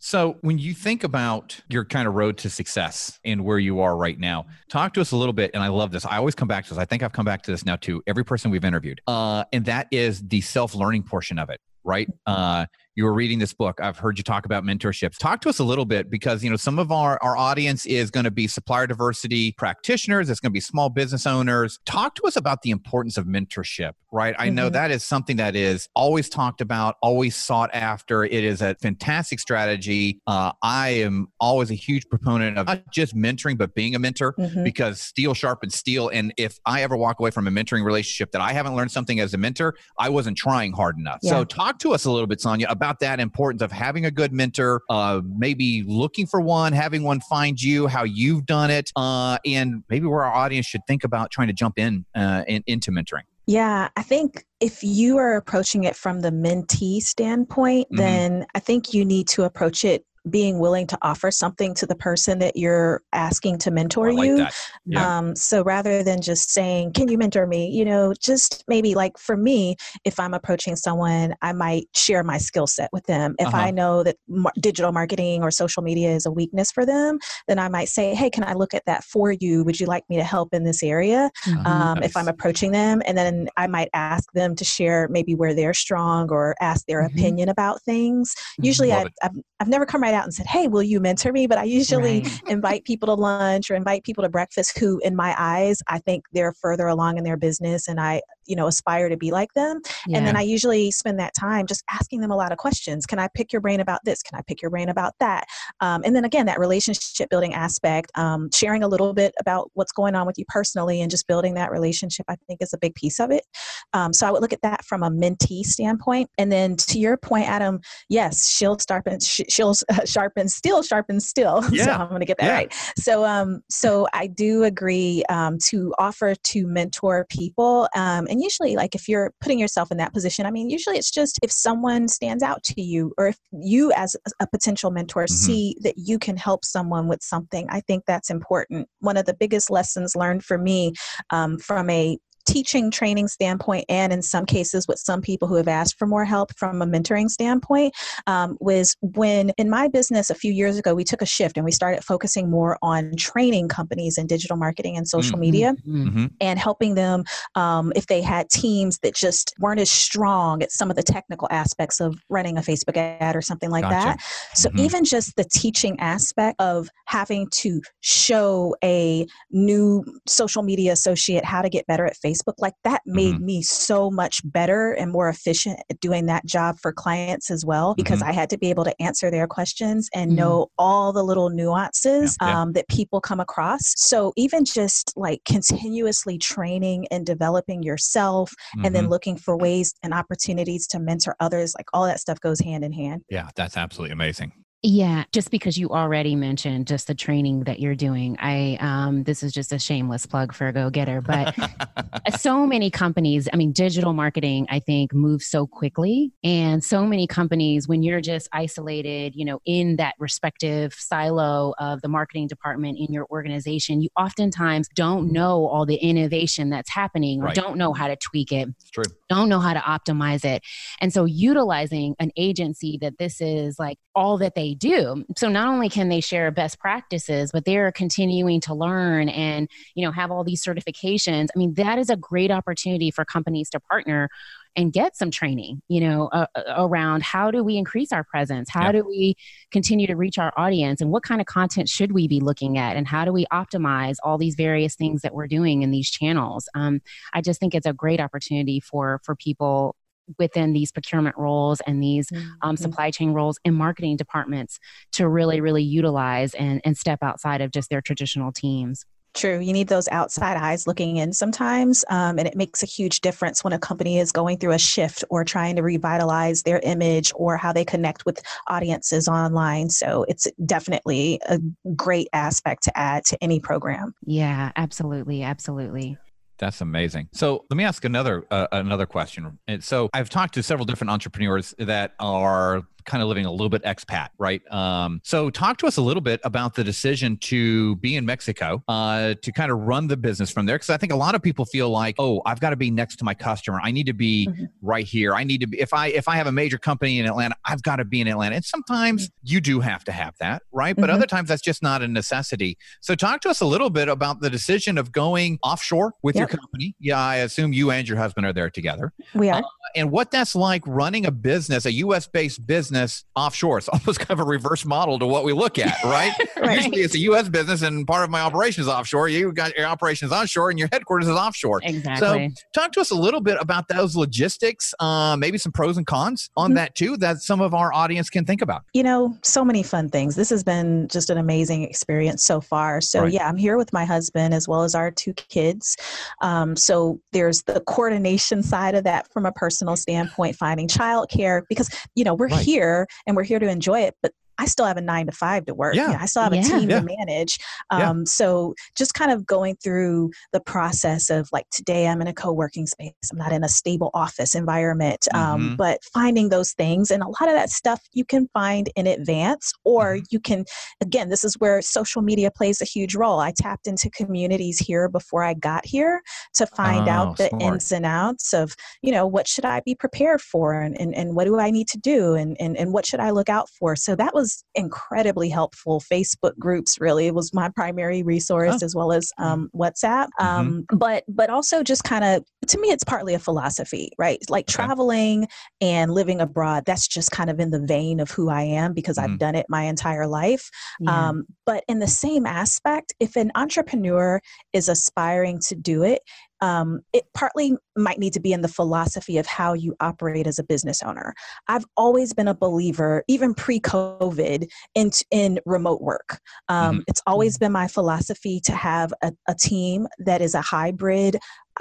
So, 0.00 0.36
when 0.42 0.58
you 0.58 0.74
think 0.74 1.02
about 1.02 1.58
your 1.68 1.84
kind 1.84 2.06
of 2.06 2.14
road 2.14 2.38
to 2.38 2.50
success 2.50 3.18
and 3.24 3.44
where 3.44 3.58
you 3.58 3.80
are 3.80 3.96
right 3.96 4.18
now, 4.18 4.46
talk 4.68 4.94
to 4.94 5.00
us 5.00 5.10
a 5.10 5.16
little 5.16 5.32
bit. 5.32 5.50
And 5.54 5.62
I 5.62 5.68
love 5.68 5.90
this. 5.90 6.06
I 6.06 6.16
always 6.18 6.36
come 6.36 6.46
back 6.46 6.64
to 6.64 6.70
this. 6.70 6.78
I 6.78 6.84
think 6.84 7.02
I've 7.02 7.12
come 7.12 7.24
back 7.24 7.42
to 7.42 7.50
this 7.50 7.64
now 7.64 7.76
to 7.76 8.02
Every 8.06 8.24
person 8.24 8.50
we've 8.50 8.64
interviewed, 8.64 9.00
uh, 9.06 9.44
and 9.52 9.64
that 9.64 9.88
is 9.90 10.26
the 10.26 10.40
self 10.40 10.74
learning 10.74 11.02
portion 11.02 11.38
of 11.38 11.50
it, 11.50 11.60
right? 11.84 12.08
Uh, 12.26 12.66
you 12.98 13.04
were 13.04 13.14
reading 13.14 13.38
this 13.38 13.52
book. 13.52 13.80
I've 13.80 13.96
heard 13.96 14.18
you 14.18 14.24
talk 14.24 14.44
about 14.44 14.64
mentorships. 14.64 15.18
Talk 15.18 15.40
to 15.42 15.48
us 15.48 15.60
a 15.60 15.64
little 15.64 15.84
bit 15.84 16.10
because 16.10 16.42
you 16.42 16.50
know 16.50 16.56
some 16.56 16.80
of 16.80 16.90
our 16.90 17.16
our 17.22 17.36
audience 17.36 17.86
is 17.86 18.10
going 18.10 18.24
to 18.24 18.30
be 18.32 18.48
supplier 18.48 18.88
diversity 18.88 19.52
practitioners. 19.52 20.28
It's 20.28 20.40
going 20.40 20.50
to 20.50 20.54
be 20.54 20.60
small 20.60 20.90
business 20.90 21.24
owners. 21.24 21.78
Talk 21.86 22.16
to 22.16 22.24
us 22.24 22.34
about 22.34 22.62
the 22.62 22.70
importance 22.70 23.16
of 23.16 23.24
mentorship. 23.26 23.92
Right, 24.10 24.34
I 24.38 24.46
mm-hmm. 24.46 24.54
know 24.56 24.70
that 24.70 24.90
is 24.90 25.04
something 25.04 25.36
that 25.36 25.54
is 25.54 25.88
always 25.94 26.28
talked 26.28 26.60
about, 26.60 26.96
always 27.00 27.36
sought 27.36 27.70
after. 27.72 28.24
It 28.24 28.42
is 28.42 28.62
a 28.62 28.74
fantastic 28.82 29.38
strategy. 29.38 30.20
Uh, 30.26 30.52
I 30.62 30.88
am 30.88 31.28
always 31.38 31.70
a 31.70 31.74
huge 31.74 32.08
proponent 32.08 32.58
of 32.58 32.66
not 32.66 32.90
just 32.90 33.14
mentoring, 33.14 33.58
but 33.58 33.74
being 33.74 33.94
a 33.94 33.98
mentor 33.98 34.32
mm-hmm. 34.32 34.64
because 34.64 35.00
steel 35.00 35.34
sharpens 35.34 35.76
steel. 35.76 36.08
And 36.08 36.32
if 36.36 36.58
I 36.66 36.82
ever 36.82 36.96
walk 36.96 37.20
away 37.20 37.30
from 37.30 37.46
a 37.46 37.50
mentoring 37.50 37.84
relationship 37.84 38.32
that 38.32 38.40
I 38.40 38.54
haven't 38.54 38.74
learned 38.74 38.90
something 38.90 39.20
as 39.20 39.34
a 39.34 39.38
mentor, 39.38 39.76
I 39.98 40.08
wasn't 40.08 40.36
trying 40.36 40.72
hard 40.72 40.98
enough. 40.98 41.18
Yeah. 41.22 41.30
So 41.30 41.44
talk 41.44 41.78
to 41.80 41.92
us 41.92 42.06
a 42.06 42.10
little 42.10 42.26
bit, 42.26 42.40
Sonia, 42.40 42.66
about 42.68 42.87
about 42.88 43.00
that 43.00 43.20
importance 43.20 43.60
of 43.60 43.70
having 43.70 44.06
a 44.06 44.10
good 44.10 44.32
mentor, 44.32 44.80
uh, 44.88 45.20
maybe 45.36 45.84
looking 45.86 46.26
for 46.26 46.40
one, 46.40 46.72
having 46.72 47.02
one 47.02 47.20
find 47.20 47.60
you, 47.60 47.86
how 47.86 48.02
you've 48.02 48.46
done 48.46 48.70
it, 48.70 48.90
uh, 48.96 49.36
and 49.44 49.82
maybe 49.90 50.06
where 50.06 50.24
our 50.24 50.32
audience 50.34 50.64
should 50.64 50.80
think 50.86 51.04
about 51.04 51.30
trying 51.30 51.48
to 51.48 51.52
jump 51.52 51.78
in, 51.78 52.06
uh, 52.14 52.44
in 52.48 52.62
into 52.66 52.90
mentoring. 52.90 53.24
Yeah, 53.46 53.88
I 53.96 54.02
think 54.02 54.44
if 54.60 54.82
you 54.82 55.18
are 55.18 55.36
approaching 55.36 55.84
it 55.84 55.96
from 55.96 56.20
the 56.20 56.30
mentee 56.30 57.00
standpoint, 57.00 57.88
mm-hmm. 57.88 57.96
then 57.96 58.46
I 58.54 58.58
think 58.58 58.94
you 58.94 59.04
need 59.04 59.28
to 59.28 59.44
approach 59.44 59.84
it 59.84 60.04
being 60.30 60.58
willing 60.58 60.86
to 60.86 60.98
offer 61.02 61.30
something 61.30 61.74
to 61.74 61.86
the 61.86 61.94
person 61.94 62.38
that 62.38 62.56
you're 62.56 63.02
asking 63.12 63.58
to 63.58 63.70
mentor 63.70 64.12
like 64.12 64.26
you. 64.26 64.46
Yeah. 64.86 65.18
Um, 65.18 65.36
so 65.36 65.62
rather 65.62 66.02
than 66.02 66.20
just 66.20 66.50
saying, 66.50 66.92
Can 66.92 67.08
you 67.08 67.18
mentor 67.18 67.46
me? 67.46 67.70
You 67.70 67.84
know, 67.84 68.14
just 68.20 68.64
maybe 68.68 68.94
like 68.94 69.18
for 69.18 69.36
me, 69.36 69.76
if 70.04 70.18
I'm 70.18 70.34
approaching 70.34 70.76
someone, 70.76 71.34
I 71.42 71.52
might 71.52 71.88
share 71.94 72.22
my 72.22 72.38
skill 72.38 72.66
set 72.66 72.90
with 72.92 73.04
them. 73.04 73.34
If 73.38 73.48
uh-huh. 73.48 73.56
I 73.56 73.70
know 73.70 74.02
that 74.02 74.16
mar- 74.28 74.52
digital 74.60 74.92
marketing 74.92 75.42
or 75.42 75.50
social 75.50 75.82
media 75.82 76.10
is 76.10 76.26
a 76.26 76.30
weakness 76.30 76.70
for 76.70 76.84
them, 76.84 77.18
then 77.46 77.58
I 77.58 77.68
might 77.68 77.88
say, 77.88 78.14
Hey, 78.14 78.30
can 78.30 78.44
I 78.44 78.54
look 78.54 78.74
at 78.74 78.84
that 78.86 79.04
for 79.04 79.32
you? 79.32 79.64
Would 79.64 79.80
you 79.80 79.86
like 79.86 80.04
me 80.08 80.16
to 80.16 80.24
help 80.24 80.54
in 80.54 80.64
this 80.64 80.82
area? 80.82 81.30
Mm-hmm. 81.46 81.66
Um, 81.66 81.98
nice. 81.98 82.10
If 82.10 82.16
I'm 82.16 82.28
approaching 82.28 82.72
them, 82.72 83.02
and 83.06 83.16
then 83.16 83.48
I 83.56 83.66
might 83.66 83.88
ask 83.94 84.30
them 84.32 84.54
to 84.56 84.64
share 84.64 85.08
maybe 85.10 85.34
where 85.34 85.54
they're 85.54 85.74
strong 85.74 86.30
or 86.30 86.54
ask 86.60 86.86
their 86.86 87.02
mm-hmm. 87.02 87.18
opinion 87.18 87.48
about 87.48 87.82
things. 87.82 88.34
Mm-hmm. 88.34 88.64
Usually, 88.64 88.92
I, 88.92 89.06
I've, 89.22 89.36
I've 89.60 89.68
never 89.68 89.86
come 89.86 90.02
right 90.02 90.14
out 90.18 90.24
and 90.24 90.34
said, 90.34 90.46
Hey, 90.46 90.68
will 90.68 90.82
you 90.82 91.00
mentor 91.00 91.32
me? 91.32 91.46
But 91.46 91.58
I 91.58 91.64
usually 91.64 92.20
right. 92.20 92.40
invite 92.48 92.84
people 92.84 93.06
to 93.06 93.14
lunch 93.14 93.70
or 93.70 93.74
invite 93.74 94.04
people 94.04 94.22
to 94.22 94.28
breakfast 94.28 94.78
who, 94.78 94.98
in 95.00 95.16
my 95.16 95.34
eyes, 95.38 95.80
I 95.88 95.98
think 96.00 96.24
they're 96.32 96.52
further 96.52 96.86
along 96.86 97.18
in 97.18 97.24
their 97.24 97.36
business 97.36 97.88
and 97.88 98.00
I 98.00 98.20
you 98.48 98.56
know 98.56 98.66
aspire 98.66 99.08
to 99.08 99.16
be 99.16 99.30
like 99.30 99.52
them 99.54 99.80
yeah. 100.06 100.16
and 100.16 100.26
then 100.26 100.36
i 100.36 100.42
usually 100.42 100.90
spend 100.90 101.18
that 101.18 101.32
time 101.38 101.66
just 101.66 101.84
asking 101.90 102.20
them 102.20 102.30
a 102.30 102.36
lot 102.36 102.50
of 102.50 102.58
questions 102.58 103.06
can 103.06 103.18
i 103.18 103.28
pick 103.34 103.52
your 103.52 103.60
brain 103.60 103.80
about 103.80 104.00
this 104.04 104.22
can 104.22 104.38
i 104.38 104.42
pick 104.46 104.60
your 104.62 104.70
brain 104.70 104.88
about 104.88 105.12
that 105.20 105.44
um, 105.80 106.02
and 106.04 106.16
then 106.16 106.24
again 106.24 106.46
that 106.46 106.58
relationship 106.58 107.28
building 107.28 107.54
aspect 107.54 108.10
um, 108.16 108.48
sharing 108.54 108.82
a 108.82 108.88
little 108.88 109.12
bit 109.12 109.34
about 109.38 109.70
what's 109.74 109.92
going 109.92 110.14
on 110.14 110.26
with 110.26 110.38
you 110.38 110.44
personally 110.48 111.00
and 111.00 111.10
just 111.10 111.26
building 111.26 111.54
that 111.54 111.70
relationship 111.70 112.24
i 112.28 112.36
think 112.46 112.60
is 112.62 112.72
a 112.72 112.78
big 112.78 112.94
piece 112.94 113.20
of 113.20 113.30
it 113.30 113.44
um, 113.92 114.12
so 114.12 114.26
i 114.26 114.30
would 114.30 114.42
look 114.42 114.52
at 114.52 114.62
that 114.62 114.84
from 114.84 115.02
a 115.02 115.10
mentee 115.10 115.62
standpoint 115.62 116.28
and 116.38 116.50
then 116.50 116.74
to 116.76 116.98
your 116.98 117.16
point 117.16 117.48
adam 117.48 117.80
yes 118.08 118.48
she'll 118.48 118.78
sharpen 118.78 119.18
she'll 119.20 119.74
sharpen 120.04 120.48
still 120.48 120.82
sharpen 120.82 121.20
steel 121.20 121.62
yeah. 121.70 121.84
so 121.84 121.90
i'm 121.92 122.08
going 122.08 122.20
to 122.20 122.26
get 122.26 122.38
that 122.38 122.46
yeah. 122.46 122.54
right 122.54 122.74
so 122.96 123.24
um 123.24 123.60
so 123.68 124.06
i 124.14 124.26
do 124.26 124.64
agree 124.64 125.22
um, 125.28 125.58
to 125.58 125.92
offer 125.98 126.34
to 126.34 126.66
mentor 126.66 127.26
people 127.28 127.88
um, 127.94 128.26
and 128.28 128.37
and 128.38 128.44
usually, 128.44 128.76
like 128.76 128.94
if 128.94 129.08
you're 129.08 129.32
putting 129.40 129.58
yourself 129.58 129.90
in 129.90 129.96
that 129.96 130.12
position, 130.12 130.46
I 130.46 130.52
mean, 130.52 130.70
usually 130.70 130.96
it's 130.96 131.10
just 131.10 131.40
if 131.42 131.50
someone 131.50 132.06
stands 132.06 132.44
out 132.44 132.62
to 132.64 132.80
you 132.80 133.12
or 133.18 133.26
if 133.26 133.38
you 133.50 133.90
as 133.92 134.14
a 134.38 134.46
potential 134.46 134.92
mentor 134.92 135.24
mm-hmm. 135.24 135.34
see 135.34 135.76
that 135.80 135.94
you 135.96 136.20
can 136.20 136.36
help 136.36 136.64
someone 136.64 137.08
with 137.08 137.20
something, 137.20 137.66
I 137.68 137.80
think 137.80 138.04
that's 138.06 138.30
important. 138.30 138.88
One 139.00 139.16
of 139.16 139.26
the 139.26 139.34
biggest 139.34 139.70
lessons 139.70 140.14
learned 140.14 140.44
for 140.44 140.56
me 140.56 140.92
um, 141.30 141.58
from 141.58 141.90
a 141.90 142.16
teaching 142.48 142.90
training 142.90 143.28
standpoint 143.28 143.84
and 143.90 144.10
in 144.10 144.22
some 144.22 144.46
cases 144.46 144.88
with 144.88 144.98
some 144.98 145.20
people 145.20 145.46
who 145.46 145.56
have 145.56 145.68
asked 145.68 145.98
for 145.98 146.06
more 146.06 146.24
help 146.24 146.50
from 146.56 146.80
a 146.80 146.86
mentoring 146.86 147.28
standpoint 147.28 147.94
um, 148.26 148.56
was 148.58 148.96
when 149.02 149.50
in 149.58 149.68
my 149.68 149.86
business 149.86 150.30
a 150.30 150.34
few 150.34 150.50
years 150.50 150.78
ago 150.78 150.94
we 150.94 151.04
took 151.04 151.20
a 151.20 151.26
shift 151.26 151.58
and 151.58 151.64
we 151.64 151.70
started 151.70 152.02
focusing 152.02 152.48
more 152.50 152.78
on 152.80 153.12
training 153.16 153.68
companies 153.68 154.16
in 154.16 154.26
digital 154.26 154.56
marketing 154.56 154.96
and 154.96 155.06
social 155.06 155.32
mm-hmm. 155.32 155.40
media 155.40 155.74
mm-hmm. 155.86 156.26
and 156.40 156.58
helping 156.58 156.94
them 156.94 157.22
um, 157.54 157.92
if 157.94 158.06
they 158.06 158.22
had 158.22 158.48
teams 158.48 158.98
that 159.00 159.14
just 159.14 159.54
weren't 159.58 159.80
as 159.80 159.90
strong 159.90 160.62
at 160.62 160.72
some 160.72 160.88
of 160.88 160.96
the 160.96 161.02
technical 161.02 161.48
aspects 161.50 162.00
of 162.00 162.18
running 162.30 162.56
a 162.56 162.62
facebook 162.62 162.96
ad 162.96 163.36
or 163.36 163.42
something 163.42 163.70
like 163.70 163.82
gotcha. 163.82 163.94
that 163.94 164.20
so 164.54 164.70
mm-hmm. 164.70 164.78
even 164.78 165.04
just 165.04 165.36
the 165.36 165.44
teaching 165.44 166.00
aspect 166.00 166.58
of 166.58 166.88
having 167.04 167.46
to 167.50 167.82
show 168.00 168.74
a 168.82 169.26
new 169.50 170.02
social 170.26 170.62
media 170.62 170.92
associate 170.92 171.44
how 171.44 171.60
to 171.60 171.68
get 171.68 171.86
better 171.86 172.06
at 172.06 172.16
facebook 172.16 172.37
Facebook, 172.38 172.54
like 172.58 172.74
that 172.84 173.02
made 173.06 173.36
mm-hmm. 173.36 173.44
me 173.44 173.62
so 173.62 174.10
much 174.10 174.40
better 174.44 174.92
and 174.92 175.10
more 175.12 175.28
efficient 175.28 175.80
at 175.90 176.00
doing 176.00 176.26
that 176.26 176.46
job 176.46 176.76
for 176.80 176.92
clients 176.92 177.50
as 177.50 177.64
well 177.64 177.94
because 177.94 178.20
mm-hmm. 178.20 178.30
I 178.30 178.32
had 178.32 178.50
to 178.50 178.58
be 178.58 178.70
able 178.70 178.84
to 178.84 179.02
answer 179.02 179.30
their 179.30 179.46
questions 179.46 180.08
and 180.14 180.30
mm-hmm. 180.30 180.40
know 180.40 180.70
all 180.78 181.12
the 181.12 181.22
little 181.22 181.50
nuances 181.50 182.36
yeah, 182.40 182.60
um, 182.62 182.72
that 182.72 182.88
people 182.88 183.20
come 183.20 183.40
across. 183.40 183.94
So 183.96 184.32
even 184.36 184.64
just 184.64 185.12
like 185.16 185.40
continuously 185.44 186.38
training 186.38 187.06
and 187.10 187.24
developing 187.24 187.82
yourself 187.82 188.52
and 188.84 188.94
then 188.94 189.04
mm-hmm. 189.04 189.10
looking 189.12 189.36
for 189.36 189.56
ways 189.56 189.94
and 190.02 190.12
opportunities 190.14 190.86
to 190.88 190.98
mentor 190.98 191.36
others, 191.40 191.74
like 191.78 191.86
all 191.92 192.04
that 192.06 192.20
stuff 192.20 192.40
goes 192.40 192.60
hand 192.60 192.84
in 192.84 192.92
hand. 192.92 193.22
Yeah, 193.28 193.48
that's 193.56 193.76
absolutely 193.76 194.12
amazing. 194.12 194.52
Yeah, 194.82 195.24
just 195.32 195.50
because 195.50 195.76
you 195.76 195.90
already 195.90 196.36
mentioned 196.36 196.86
just 196.86 197.08
the 197.08 197.14
training 197.14 197.64
that 197.64 197.80
you're 197.80 197.96
doing. 197.96 198.36
I 198.38 198.78
um 198.80 199.24
this 199.24 199.42
is 199.42 199.52
just 199.52 199.72
a 199.72 199.78
shameless 199.78 200.24
plug 200.24 200.54
for 200.54 200.68
a 200.68 200.72
Go 200.72 200.88
Getter, 200.88 201.20
but 201.20 201.52
so 202.38 202.64
many 202.64 202.88
companies, 202.88 203.48
I 203.52 203.56
mean 203.56 203.72
digital 203.72 204.12
marketing 204.12 204.68
I 204.70 204.78
think 204.78 205.12
moves 205.12 205.46
so 205.46 205.66
quickly 205.66 206.32
and 206.44 206.84
so 206.84 207.04
many 207.04 207.26
companies 207.26 207.88
when 207.88 208.04
you're 208.04 208.20
just 208.20 208.48
isolated, 208.52 209.34
you 209.34 209.44
know, 209.44 209.58
in 209.66 209.96
that 209.96 210.14
respective 210.20 210.94
silo 210.94 211.74
of 211.80 212.00
the 212.02 212.08
marketing 212.08 212.46
department 212.46 212.98
in 213.00 213.12
your 213.12 213.26
organization, 213.32 214.00
you 214.00 214.10
oftentimes 214.16 214.88
don't 214.94 215.32
know 215.32 215.66
all 215.66 215.86
the 215.86 215.96
innovation 215.96 216.70
that's 216.70 216.90
happening 216.90 217.42
or 217.42 217.46
right. 217.46 217.54
don't 217.56 217.78
know 217.78 217.92
how 217.92 218.06
to 218.06 218.14
tweak 218.14 218.52
it. 218.52 218.68
True. 218.92 219.02
Don't 219.28 219.48
know 219.48 219.58
how 219.58 219.74
to 219.74 219.80
optimize 219.80 220.44
it. 220.44 220.62
And 221.00 221.12
so 221.12 221.24
utilizing 221.24 222.14
an 222.20 222.30
agency 222.36 222.96
that 223.00 223.18
this 223.18 223.40
is 223.40 223.76
like 223.76 223.98
all 224.18 224.36
that 224.36 224.56
they 224.56 224.74
do. 224.74 225.24
So 225.36 225.48
not 225.48 225.68
only 225.68 225.88
can 225.88 226.08
they 226.08 226.20
share 226.20 226.50
best 226.50 226.80
practices, 226.80 227.52
but 227.52 227.64
they're 227.64 227.92
continuing 227.92 228.60
to 228.62 228.74
learn 228.74 229.28
and, 229.28 229.70
you 229.94 230.04
know, 230.04 230.10
have 230.10 230.32
all 230.32 230.42
these 230.42 230.60
certifications. 230.60 231.46
I 231.54 231.58
mean, 231.58 231.74
that 231.74 232.00
is 232.00 232.10
a 232.10 232.16
great 232.16 232.50
opportunity 232.50 233.12
for 233.12 233.24
companies 233.24 233.70
to 233.70 233.80
partner 233.80 234.28
and 234.74 234.92
get 234.92 235.16
some 235.16 235.30
training, 235.30 235.82
you 235.88 236.00
know, 236.00 236.28
uh, 236.32 236.46
uh 236.56 236.62
around 236.76 237.22
how 237.22 237.52
do 237.52 237.62
we 237.62 237.76
increase 237.76 238.10
our 238.10 238.24
presence? 238.24 238.68
How 238.68 238.90
do 238.90 239.04
we 239.06 239.36
continue 239.70 240.08
to 240.08 240.16
reach 240.16 240.36
our 240.36 240.52
audience? 240.56 241.00
And 241.00 241.12
what 241.12 241.22
kind 241.22 241.40
of 241.40 241.46
content 241.46 241.88
should 241.88 242.10
we 242.10 242.26
be 242.26 242.40
looking 242.40 242.76
at? 242.76 242.96
And 242.96 243.06
how 243.06 243.24
do 243.24 243.32
we 243.32 243.46
optimize 243.52 244.16
all 244.24 244.36
these 244.36 244.56
various 244.56 244.96
things 244.96 245.22
that 245.22 245.32
we're 245.32 245.46
doing 245.46 245.82
in 245.82 245.92
these 245.92 246.10
channels? 246.10 246.68
Um, 246.74 247.00
I 247.32 247.40
just 247.40 247.60
think 247.60 247.72
it's 247.72 247.86
a 247.86 247.92
great 247.92 248.20
opportunity 248.20 248.80
for 248.80 249.20
for 249.22 249.36
people 249.36 249.94
within 250.38 250.72
these 250.72 250.92
procurement 250.92 251.36
roles 251.36 251.80
and 251.86 252.02
these 252.02 252.30
um, 252.32 252.38
mm-hmm. 252.38 252.68
um, 252.68 252.76
supply 252.76 253.10
chain 253.10 253.32
roles 253.32 253.58
in 253.64 253.74
marketing 253.74 254.16
departments 254.16 254.78
to 255.12 255.28
really, 255.28 255.60
really 255.60 255.82
utilize 255.82 256.54
and, 256.54 256.80
and 256.84 256.96
step 256.96 257.20
outside 257.22 257.60
of 257.60 257.70
just 257.70 257.90
their 257.90 258.00
traditional 258.00 258.52
teams. 258.52 259.04
True. 259.34 259.60
You 259.60 259.72
need 259.72 259.88
those 259.88 260.08
outside 260.08 260.56
eyes 260.56 260.86
looking 260.86 261.18
in 261.18 261.32
sometimes. 261.32 262.04
Um, 262.10 262.38
and 262.38 262.48
it 262.48 262.56
makes 262.56 262.82
a 262.82 262.86
huge 262.86 263.20
difference 263.20 263.62
when 263.62 263.72
a 263.72 263.78
company 263.78 264.18
is 264.18 264.32
going 264.32 264.58
through 264.58 264.72
a 264.72 264.78
shift 264.78 265.22
or 265.30 265.44
trying 265.44 265.76
to 265.76 265.82
revitalize 265.82 266.62
their 266.62 266.80
image 266.80 267.30
or 267.36 267.56
how 267.56 267.72
they 267.72 267.84
connect 267.84 268.26
with 268.26 268.42
audiences 268.66 269.28
online. 269.28 269.90
So 269.90 270.24
it's 270.28 270.48
definitely 270.64 271.40
a 271.46 271.60
great 271.94 272.28
aspect 272.32 272.82
to 272.84 272.98
add 272.98 273.24
to 273.26 273.38
any 273.42 273.60
program. 273.60 274.14
Yeah, 274.24 274.72
absolutely. 274.74 275.42
Absolutely. 275.42 276.18
That's 276.58 276.80
amazing. 276.80 277.28
So 277.32 277.64
let 277.70 277.76
me 277.76 277.84
ask 277.84 278.04
another 278.04 278.46
uh, 278.50 278.66
another 278.72 279.06
question. 279.06 279.58
And 279.68 279.82
so 279.82 280.08
I've 280.12 280.28
talked 280.28 280.54
to 280.54 280.62
several 280.62 280.86
different 280.86 281.10
entrepreneurs 281.10 281.74
that 281.78 282.14
are 282.18 282.82
kind 283.08 283.22
of 283.22 283.28
living 283.28 283.46
a 283.46 283.50
little 283.50 283.70
bit 283.70 283.82
expat, 283.84 284.28
right? 284.38 284.60
Um, 284.70 285.20
so 285.24 285.48
talk 285.48 285.78
to 285.78 285.86
us 285.86 285.96
a 285.96 286.02
little 286.02 286.20
bit 286.20 286.40
about 286.44 286.74
the 286.74 286.84
decision 286.84 287.38
to 287.38 287.96
be 287.96 288.16
in 288.16 288.26
Mexico 288.26 288.84
uh, 288.86 289.34
to 289.40 289.50
kind 289.52 289.72
of 289.72 289.78
run 289.78 290.08
the 290.08 290.16
business 290.16 290.50
from 290.50 290.66
there. 290.66 290.76
Because 290.76 290.90
I 290.90 290.98
think 290.98 291.12
a 291.12 291.16
lot 291.16 291.34
of 291.34 291.42
people 291.42 291.64
feel 291.64 291.88
like, 291.88 292.16
oh, 292.18 292.42
I've 292.44 292.60
got 292.60 292.70
to 292.70 292.76
be 292.76 292.90
next 292.90 293.16
to 293.16 293.24
my 293.24 293.32
customer. 293.32 293.80
I 293.82 293.90
need 293.90 294.06
to 294.06 294.12
be 294.12 294.48
mm-hmm. 294.48 294.64
right 294.82 295.06
here. 295.06 295.34
I 295.34 295.42
need 295.42 295.62
to 295.62 295.66
be 295.66 295.80
if 295.80 295.94
I 295.94 296.08
if 296.08 296.28
I 296.28 296.36
have 296.36 296.46
a 296.46 296.52
major 296.52 296.76
company 296.76 297.18
in 297.18 297.26
Atlanta, 297.26 297.56
I've 297.64 297.82
got 297.82 297.96
to 297.96 298.04
be 298.04 298.20
in 298.20 298.28
Atlanta. 298.28 298.56
And 298.56 298.64
sometimes 298.64 299.28
mm-hmm. 299.28 299.54
you 299.54 299.60
do 299.62 299.80
have 299.80 300.04
to 300.04 300.12
have 300.12 300.34
that, 300.38 300.62
right? 300.70 300.94
But 300.94 301.06
mm-hmm. 301.06 301.14
other 301.14 301.26
times 301.26 301.48
that's 301.48 301.62
just 301.62 301.82
not 301.82 302.02
a 302.02 302.08
necessity. 302.08 302.76
So 303.00 303.14
talk 303.14 303.40
to 303.40 303.48
us 303.48 303.62
a 303.62 303.66
little 303.66 303.90
bit 303.90 304.08
about 304.08 304.40
the 304.40 304.50
decision 304.50 304.98
of 304.98 305.12
going 305.12 305.58
offshore 305.62 306.12
with 306.22 306.36
yep. 306.36 306.40
your 306.40 306.47
company. 306.48 306.94
Yeah, 307.00 307.18
I 307.20 307.36
assume 307.36 307.72
you 307.72 307.90
and 307.90 308.08
your 308.08 308.18
husband 308.18 308.46
are 308.46 308.52
there 308.52 308.70
together. 308.70 309.12
We 309.34 309.50
are. 309.50 309.58
Uh, 309.58 309.62
and 309.94 310.10
what 310.10 310.30
that's 310.30 310.54
like 310.54 310.82
running 310.86 311.26
a 311.26 311.30
business, 311.30 311.86
a 311.86 311.92
US 311.92 312.26
based 312.26 312.66
business 312.66 313.24
offshore. 313.36 313.78
It's 313.78 313.88
almost 313.88 314.20
kind 314.26 314.38
of 314.38 314.40
a 314.40 314.48
reverse 314.48 314.84
model 314.84 315.18
to 315.18 315.26
what 315.26 315.44
we 315.44 315.52
look 315.52 315.78
at, 315.78 315.96
right? 316.04 316.32
right? 316.56 316.76
Usually 316.76 317.02
it's 317.02 317.14
a 317.14 317.20
US 317.20 317.48
business 317.48 317.82
and 317.82 318.06
part 318.06 318.24
of 318.24 318.30
my 318.30 318.40
operation 318.40 318.82
is 318.82 318.88
offshore. 318.88 319.28
You 319.28 319.52
got 319.52 319.76
your 319.76 319.86
operations 319.86 320.32
onshore 320.32 320.70
and 320.70 320.78
your 320.78 320.88
headquarters 320.92 321.28
is 321.28 321.34
offshore. 321.34 321.80
Exactly. 321.82 322.50
So 322.54 322.62
talk 322.74 322.92
to 322.92 323.00
us 323.00 323.10
a 323.10 323.14
little 323.14 323.40
bit 323.40 323.56
about 323.60 323.88
those 323.88 324.16
logistics, 324.16 324.94
uh, 325.00 325.36
maybe 325.38 325.58
some 325.58 325.72
pros 325.72 325.96
and 325.96 326.06
cons 326.06 326.50
on 326.56 326.70
mm-hmm. 326.70 326.76
that 326.76 326.94
too, 326.94 327.16
that 327.18 327.42
some 327.42 327.60
of 327.60 327.74
our 327.74 327.92
audience 327.92 328.30
can 328.30 328.44
think 328.44 328.62
about. 328.62 328.84
You 328.94 329.02
know, 329.02 329.36
so 329.42 329.64
many 329.64 329.82
fun 329.82 330.08
things. 330.08 330.36
This 330.36 330.50
has 330.50 330.62
been 330.62 331.08
just 331.08 331.30
an 331.30 331.38
amazing 331.38 331.82
experience 331.82 332.42
so 332.44 332.60
far. 332.60 333.00
So 333.00 333.22
right. 333.22 333.32
yeah, 333.32 333.48
I'm 333.48 333.56
here 333.56 333.76
with 333.76 333.92
my 333.92 334.04
husband 334.04 334.54
as 334.54 334.68
well 334.68 334.82
as 334.82 334.94
our 334.94 335.10
two 335.10 335.32
kids. 335.34 335.96
Um, 336.40 336.76
so 336.76 337.20
there's 337.32 337.62
the 337.64 337.80
coordination 337.80 338.62
side 338.62 338.94
of 338.94 339.04
that 339.04 339.32
from 339.32 339.46
a 339.46 339.52
personal 339.52 339.96
standpoint, 339.96 340.56
finding 340.56 340.88
childcare 340.88 341.62
because 341.68 341.90
you 342.14 342.24
know 342.24 342.34
we're 342.34 342.48
right. 342.48 342.64
here 342.64 343.06
and 343.26 343.36
we're 343.36 343.44
here 343.44 343.58
to 343.58 343.68
enjoy 343.68 344.00
it, 344.00 344.14
but 344.22 344.32
I 344.58 344.66
still 344.66 344.86
have 344.86 344.96
a 344.96 345.00
nine 345.00 345.26
to 345.26 345.32
five 345.32 345.66
to 345.66 345.74
work. 345.74 345.94
Yeah. 345.94 346.06
You 346.06 346.12
know, 346.14 346.18
I 346.20 346.26
still 346.26 346.42
have 346.42 346.54
yeah. 346.54 346.60
a 346.60 346.64
team 346.64 346.90
yeah. 346.90 347.00
to 347.00 347.06
manage. 347.18 347.58
Um, 347.90 348.00
yeah. 348.00 348.22
So 348.26 348.74
just 348.96 349.14
kind 349.14 349.30
of 349.30 349.46
going 349.46 349.76
through 349.76 350.30
the 350.52 350.60
process 350.60 351.30
of 351.30 351.48
like 351.52 351.66
today 351.70 352.08
I'm 352.08 352.20
in 352.20 352.26
a 352.28 352.34
co-working 352.34 352.86
space. 352.86 353.12
I'm 353.30 353.38
not 353.38 353.52
in 353.52 353.64
a 353.64 353.68
stable 353.68 354.10
office 354.14 354.54
environment. 354.54 355.26
Um, 355.34 355.60
mm-hmm. 355.60 355.74
But 355.76 356.00
finding 356.12 356.48
those 356.48 356.72
things 356.72 357.10
and 357.10 357.22
a 357.22 357.26
lot 357.26 357.48
of 357.48 357.54
that 357.54 357.70
stuff 357.70 358.00
you 358.12 358.24
can 358.24 358.48
find 358.52 358.90
in 358.96 359.06
advance, 359.06 359.72
or 359.84 360.16
mm-hmm. 360.16 360.24
you 360.30 360.40
can 360.40 360.64
again, 361.00 361.28
this 361.28 361.44
is 361.44 361.54
where 361.58 361.80
social 361.82 362.22
media 362.22 362.50
plays 362.50 362.80
a 362.80 362.84
huge 362.84 363.14
role. 363.14 363.40
I 363.40 363.52
tapped 363.56 363.86
into 363.86 364.10
communities 364.10 364.78
here 364.78 365.08
before 365.08 365.44
I 365.44 365.54
got 365.54 365.86
here 365.86 366.22
to 366.54 366.66
find 366.66 367.08
oh, 367.08 367.12
out 367.12 367.36
the 367.36 367.48
smart. 367.48 367.62
ins 367.62 367.92
and 367.92 368.06
outs 368.06 368.52
of, 368.52 368.74
you 369.02 369.12
know, 369.12 369.26
what 369.26 369.46
should 369.46 369.64
I 369.64 369.80
be 369.84 369.94
prepared 369.94 370.40
for 370.40 370.72
and, 370.72 370.98
and, 371.00 371.14
and 371.14 371.34
what 371.34 371.44
do 371.44 371.58
I 371.58 371.70
need 371.70 371.88
to 371.88 371.98
do 371.98 372.34
and, 372.34 372.56
and, 372.60 372.76
and 372.76 372.92
what 372.92 373.06
should 373.06 373.20
I 373.20 373.30
look 373.30 373.48
out 373.48 373.68
for? 373.68 373.94
So 373.96 374.16
that 374.16 374.34
was 374.34 374.47
was 374.48 374.64
incredibly 374.74 375.48
helpful. 375.48 376.00
Facebook 376.00 376.56
groups 376.58 376.98
really 377.00 377.30
was 377.30 377.52
my 377.52 377.68
primary 377.68 378.22
resource, 378.22 378.78
oh. 378.82 378.84
as 378.84 378.94
well 378.94 379.12
as 379.12 379.30
mm-hmm. 379.38 379.44
um, 379.44 379.70
WhatsApp. 379.74 380.28
Mm-hmm. 380.40 380.46
Um, 380.46 380.84
but 380.92 381.24
but 381.28 381.50
also 381.50 381.82
just 381.82 382.04
kind 382.04 382.24
of 382.24 382.44
to 382.68 382.80
me, 382.80 382.88
it's 382.88 383.04
partly 383.04 383.34
a 383.34 383.38
philosophy, 383.38 384.10
right? 384.18 384.38
Like 384.48 384.64
okay. 384.64 384.72
traveling 384.72 385.48
and 385.80 386.12
living 386.12 386.40
abroad. 386.40 386.84
That's 386.86 387.06
just 387.06 387.30
kind 387.30 387.50
of 387.50 387.60
in 387.60 387.70
the 387.70 387.80
vein 387.80 388.20
of 388.20 388.30
who 388.30 388.50
I 388.50 388.62
am 388.62 388.92
because 388.94 389.16
mm-hmm. 389.16 389.32
I've 389.32 389.38
done 389.38 389.54
it 389.54 389.66
my 389.68 389.82
entire 389.82 390.26
life. 390.26 390.70
Yeah. 391.00 391.28
Um, 391.28 391.44
but 391.66 391.84
in 391.88 391.98
the 391.98 392.08
same 392.08 392.46
aspect, 392.46 393.12
if 393.20 393.36
an 393.36 393.52
entrepreneur 393.54 394.40
is 394.72 394.88
aspiring 394.88 395.60
to 395.68 395.74
do 395.74 396.02
it, 396.02 396.22
um, 396.60 397.00
it 397.12 397.24
partly 397.34 397.76
might 397.96 398.18
need 398.18 398.32
to 398.32 398.40
be 398.40 398.52
in 398.52 398.62
the 398.62 398.68
philosophy 398.68 399.38
of 399.38 399.46
how 399.46 399.72
you 399.72 399.94
operate 400.00 400.46
as 400.46 400.58
a 400.58 400.64
business 400.64 401.02
owner. 401.02 401.34
I've 401.68 401.84
always 401.96 402.32
been 402.32 402.48
a 402.48 402.54
believer, 402.54 403.24
even 403.28 403.54
pre-COVID, 403.54 404.68
in 404.94 405.10
in 405.30 405.60
remote 405.66 406.00
work. 406.00 406.40
Um, 406.68 406.96
mm-hmm. 406.96 407.02
It's 407.06 407.22
always 407.26 407.56
mm-hmm. 407.56 407.66
been 407.66 407.72
my 407.72 407.88
philosophy 407.88 408.60
to 408.64 408.72
have 408.72 409.12
a, 409.22 409.32
a 409.48 409.54
team 409.54 410.06
that 410.18 410.40
is 410.40 410.54
a 410.54 410.60
hybrid 410.60 411.38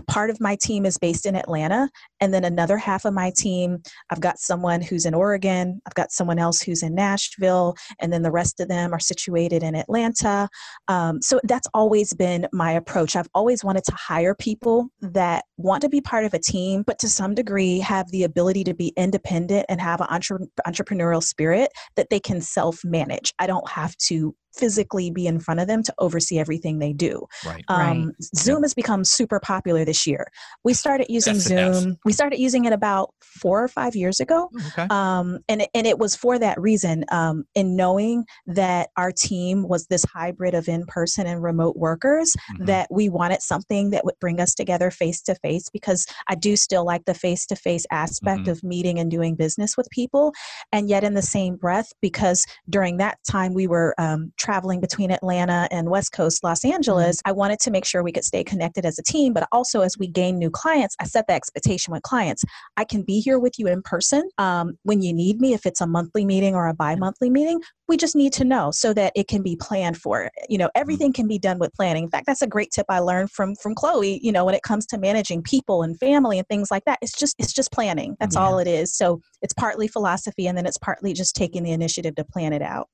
part 0.07 0.29
of 0.29 0.39
my 0.39 0.57
team 0.61 0.85
is 0.85 0.97
based 0.97 1.25
in 1.25 1.35
Atlanta, 1.35 1.89
and 2.19 2.33
then 2.33 2.43
another 2.43 2.77
half 2.77 3.05
of 3.05 3.13
my 3.13 3.31
team, 3.35 3.81
I've 4.09 4.21
got 4.21 4.39
someone 4.39 4.81
who's 4.81 5.05
in 5.05 5.13
Oregon, 5.13 5.81
I've 5.85 5.93
got 5.95 6.11
someone 6.11 6.39
else 6.39 6.61
who's 6.61 6.83
in 6.83 6.95
Nashville, 6.95 7.75
and 7.99 8.11
then 8.11 8.21
the 8.21 8.31
rest 8.31 8.59
of 8.59 8.67
them 8.67 8.93
are 8.93 8.99
situated 8.99 9.63
in 9.63 9.75
Atlanta. 9.75 10.49
Um, 10.87 11.21
so 11.21 11.39
that's 11.43 11.67
always 11.73 12.13
been 12.13 12.47
my 12.51 12.71
approach. 12.71 13.15
I've 13.15 13.29
always 13.33 13.63
wanted 13.63 13.83
to 13.85 13.95
hire 13.95 14.35
people 14.35 14.89
that 15.01 15.45
want 15.57 15.81
to 15.81 15.89
be 15.89 16.01
part 16.01 16.25
of 16.25 16.33
a 16.33 16.39
team, 16.39 16.83
but 16.85 16.99
to 16.99 17.09
some 17.09 17.35
degree 17.35 17.79
have 17.79 18.09
the 18.11 18.23
ability 18.23 18.63
to 18.65 18.73
be 18.73 18.93
independent 18.97 19.65
and 19.69 19.81
have 19.81 20.01
an 20.01 20.07
entre- 20.09 20.47
entrepreneurial 20.67 21.23
spirit 21.23 21.71
that 21.95 22.09
they 22.09 22.19
can 22.19 22.41
self 22.41 22.83
manage. 22.83 23.33
I 23.39 23.47
don't 23.47 23.67
have 23.69 23.95
to 24.07 24.35
physically 24.57 25.11
be 25.11 25.27
in 25.27 25.39
front 25.39 25.59
of 25.59 25.67
them 25.67 25.83
to 25.83 25.93
oversee 25.99 26.39
everything 26.39 26.79
they 26.79 26.93
do. 26.93 27.25
Right. 27.45 27.63
Um, 27.67 28.05
right. 28.05 28.15
Zoom 28.35 28.63
has 28.63 28.73
become 28.73 29.03
super 29.03 29.39
popular 29.39 29.85
this 29.85 30.07
year. 30.07 30.27
We 30.63 30.73
started 30.73 31.07
using 31.09 31.35
yes, 31.35 31.43
Zoom. 31.43 31.97
We 32.05 32.13
started 32.13 32.39
using 32.39 32.65
it 32.65 32.73
about 32.73 33.13
four 33.21 33.63
or 33.63 33.67
five 33.67 33.95
years 33.95 34.19
ago. 34.19 34.49
Oh, 34.53 34.67
okay. 34.67 34.87
Um, 34.89 35.39
and, 35.47 35.67
and 35.73 35.87
it 35.87 35.99
was 35.99 36.15
for 36.15 36.39
that 36.39 36.59
reason, 36.59 37.05
um, 37.11 37.45
in 37.55 37.75
knowing 37.75 38.25
that 38.47 38.89
our 38.97 39.11
team 39.11 39.67
was 39.67 39.87
this 39.87 40.05
hybrid 40.05 40.53
of 40.53 40.67
in 40.67 40.85
person 40.85 41.27
and 41.27 41.41
remote 41.41 41.75
workers, 41.77 42.33
mm-hmm. 42.53 42.65
that 42.65 42.87
we 42.91 43.09
wanted 43.09 43.41
something 43.41 43.91
that 43.91 44.05
would 44.05 44.15
bring 44.19 44.39
us 44.39 44.53
together 44.53 44.91
face 44.91 45.21
to 45.23 45.35
face 45.35 45.69
because 45.69 46.05
I 46.27 46.35
do 46.35 46.55
still 46.55 46.85
like 46.85 47.05
the 47.05 47.13
face 47.13 47.45
to 47.47 47.55
face 47.55 47.85
aspect 47.91 48.41
mm-hmm. 48.41 48.51
of 48.51 48.63
meeting 48.63 48.99
and 48.99 49.11
doing 49.11 49.35
business 49.35 49.77
with 49.77 49.87
people. 49.91 50.33
And 50.71 50.89
yet, 50.89 51.03
in 51.03 51.13
the 51.13 51.21
same 51.21 51.55
breath, 51.55 51.91
because 52.01 52.45
during 52.69 52.97
that 52.97 53.17
time 53.29 53.53
we 53.53 53.67
were 53.67 53.93
um, 53.97 54.31
traveling 54.47 54.79
between 54.79 55.11
Atlanta 55.11 55.67
and 55.71 55.89
West 55.89 56.13
Coast 56.13 56.41
Los 56.41 56.63
Angeles, 56.63 57.17
mm-hmm. 57.17 57.29
I 57.29 57.33
wanted 57.33 57.59
to 57.59 57.69
make 57.69 57.83
sure 57.83 58.01
we 58.01 58.13
could 58.13 58.23
stay 58.23 58.45
connected 58.45 58.85
as 58.85 58.97
a 58.97 59.03
team. 59.03 59.33
But 59.33 59.45
also, 59.51 59.81
as 59.81 59.97
we 59.97 60.07
gain 60.07 60.37
new 60.37 60.49
clients, 60.49 60.95
I 61.01 61.03
set 61.03 61.27
the 61.27 61.33
expectation 61.33 61.91
with 61.91 62.03
clients. 62.03 62.45
I 62.77 62.85
can 62.85 63.01
be 63.01 63.19
here 63.19 63.39
with 63.39 63.59
you 63.59 63.67
in 63.67 63.81
person 63.81 64.29
um, 64.37 64.77
when 64.83 65.01
you 65.01 65.13
need 65.13 65.41
me, 65.41 65.53
if 65.53 65.65
it's 65.65 65.81
a 65.81 65.87
monthly 65.87 66.23
meeting 66.23 66.55
or 66.55 66.67
a 66.67 66.73
bi 66.73 66.95
monthly 66.95 67.29
meeting. 67.29 67.59
We 67.89 67.97
just 67.97 68.15
need 68.15 68.31
to 68.33 68.45
know 68.45 68.71
so 68.71 68.93
that 68.93 69.11
it 69.15 69.27
can 69.27 69.43
be 69.43 69.57
planned 69.57 69.97
for. 69.97 70.29
You 70.47 70.57
know, 70.57 70.69
everything 70.75 71.11
can 71.11 71.27
be 71.27 71.39
done 71.39 71.59
with 71.59 71.73
planning. 71.73 72.05
In 72.05 72.09
fact, 72.09 72.25
that's 72.25 72.41
a 72.41 72.47
great 72.47 72.71
tip 72.71 72.85
I 72.87 72.99
learned 72.99 73.31
from 73.31 73.53
from 73.55 73.75
Chloe. 73.75 74.21
You 74.23 74.31
know, 74.31 74.45
when 74.45 74.55
it 74.55 74.63
comes 74.63 74.85
to 74.87 74.97
managing 74.97 75.41
people 75.43 75.83
and 75.83 75.99
family 75.99 76.37
and 76.37 76.47
things 76.47 76.71
like 76.71 76.85
that, 76.85 76.99
it's 77.01 77.17
just 77.19 77.35
it's 77.37 77.53
just 77.53 77.73
planning. 77.73 78.15
That's 78.21 78.35
yeah. 78.35 78.43
all 78.43 78.59
it 78.59 78.67
is. 78.67 78.95
So 78.95 79.19
it's 79.41 79.53
partly 79.53 79.89
philosophy, 79.89 80.47
and 80.47 80.57
then 80.57 80.65
it's 80.65 80.77
partly 80.77 81.11
just 81.11 81.35
taking 81.35 81.63
the 81.63 81.71
initiative 81.71 82.15
to 82.15 82.23
plan 82.23 82.53
it 82.53 82.61
out. 82.61 82.87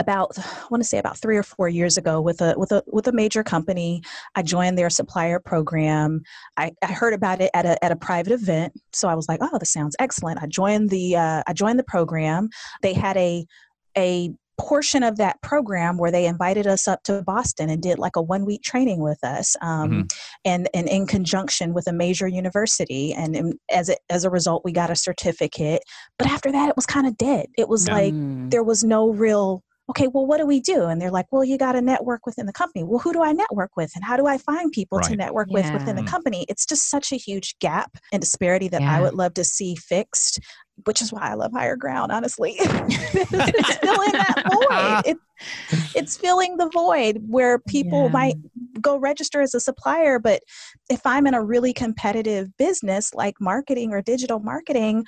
about 0.00 0.38
I 0.38 0.66
want 0.70 0.80
to 0.82 0.88
say 0.88 0.98
about 0.98 1.18
three 1.18 1.36
or 1.36 1.42
four 1.42 1.68
years 1.68 1.96
ago 1.96 2.20
with 2.20 2.40
a 2.40 2.54
with 2.56 2.70
a 2.70 2.84
with 2.86 3.08
a 3.08 3.12
major 3.12 3.42
company. 3.42 4.00
I 4.36 4.42
joined 4.42 4.78
their 4.78 4.90
supplier 4.90 5.40
program. 5.40 6.22
I, 6.56 6.70
I 6.82 6.92
heard 6.92 7.14
about 7.14 7.40
it 7.40 7.50
at 7.52 7.66
a 7.66 7.84
at 7.84 7.90
a 7.90 7.96
private 7.96 8.32
event, 8.32 8.74
so 8.92 9.08
I 9.08 9.14
was 9.14 9.28
like, 9.28 9.40
"Oh, 9.42 9.58
this 9.58 9.72
sounds 9.72 9.96
excellent." 9.98 10.40
I 10.40 10.46
joined 10.46 10.90
the 10.90 11.16
uh, 11.16 11.42
I 11.48 11.52
joined 11.52 11.80
the 11.80 11.84
program. 11.84 12.48
They 12.80 12.92
had 12.92 13.16
a 13.16 13.44
a 13.96 14.30
portion 14.58 15.02
of 15.02 15.16
that 15.16 15.40
program 15.42 15.98
where 15.98 16.10
they 16.10 16.26
invited 16.26 16.66
us 16.66 16.86
up 16.86 17.02
to 17.04 17.22
Boston 17.22 17.70
and 17.70 17.82
did 17.82 17.98
like 17.98 18.16
a 18.16 18.22
one 18.22 18.44
week 18.44 18.62
training 18.62 19.02
with 19.02 19.22
us, 19.22 19.56
um, 19.60 19.90
mm-hmm. 19.90 20.00
and, 20.44 20.68
and 20.74 20.88
in 20.88 21.06
conjunction 21.06 21.74
with 21.74 21.86
a 21.86 21.92
major 21.92 22.28
university. 22.28 23.12
And, 23.12 23.36
and, 23.36 23.54
as 23.70 23.88
a, 23.88 23.96
as 24.10 24.24
a 24.24 24.30
result, 24.30 24.62
we 24.64 24.72
got 24.72 24.90
a 24.90 24.96
certificate. 24.96 25.82
But 26.18 26.28
after 26.28 26.52
that, 26.52 26.68
it 26.68 26.76
was 26.76 26.86
kind 26.86 27.06
of 27.06 27.16
dead. 27.16 27.46
It 27.56 27.68
was 27.68 27.88
like 27.88 28.14
mm. 28.14 28.50
there 28.50 28.62
was 28.62 28.84
no 28.84 29.10
real 29.10 29.62
okay, 29.90 30.06
well, 30.08 30.26
what 30.26 30.38
do 30.38 30.46
we 30.46 30.60
do? 30.60 30.84
And 30.84 31.00
they're 31.00 31.10
like, 31.10 31.26
well, 31.30 31.44
you 31.44 31.58
got 31.58 31.72
to 31.72 31.82
network 31.82 32.24
within 32.24 32.46
the 32.46 32.52
company. 32.52 32.84
Well, 32.84 32.98
who 32.98 33.12
do 33.12 33.22
I 33.22 33.32
network 33.32 33.70
with? 33.76 33.92
And 33.94 34.04
how 34.04 34.16
do 34.16 34.26
I 34.26 34.38
find 34.38 34.72
people 34.72 34.98
right. 34.98 35.10
to 35.10 35.16
network 35.16 35.48
yeah. 35.50 35.54
with 35.54 35.80
within 35.80 35.96
the 35.96 36.10
company? 36.10 36.46
It's 36.48 36.64
just 36.64 36.90
such 36.90 37.12
a 37.12 37.16
huge 37.16 37.54
gap 37.60 37.90
and 38.12 38.20
disparity 38.20 38.68
that 38.68 38.80
yeah. 38.80 38.96
I 38.96 39.00
would 39.00 39.14
love 39.14 39.34
to 39.34 39.44
see 39.44 39.74
fixed, 39.74 40.40
which 40.84 41.00
is 41.00 41.12
why 41.12 41.30
I 41.30 41.34
love 41.34 41.52
higher 41.52 41.76
ground, 41.76 42.12
honestly. 42.12 42.56
it's 42.58 43.76
filling 43.76 44.12
that 44.12 45.02
void. 45.04 45.12
It, 45.12 45.18
it's 45.94 46.16
filling 46.16 46.56
the 46.56 46.68
void 46.70 47.22
where 47.28 47.58
people 47.60 48.04
yeah. 48.04 48.10
might 48.10 48.34
go 48.80 48.98
register 48.98 49.40
as 49.40 49.54
a 49.54 49.60
supplier, 49.60 50.18
but 50.18 50.42
if 50.90 51.06
I'm 51.06 51.26
in 51.26 51.34
a 51.34 51.42
really 51.42 51.72
competitive 51.72 52.48
business 52.58 53.14
like 53.14 53.40
marketing 53.40 53.92
or 53.92 54.02
digital 54.02 54.40
marketing, 54.40 55.04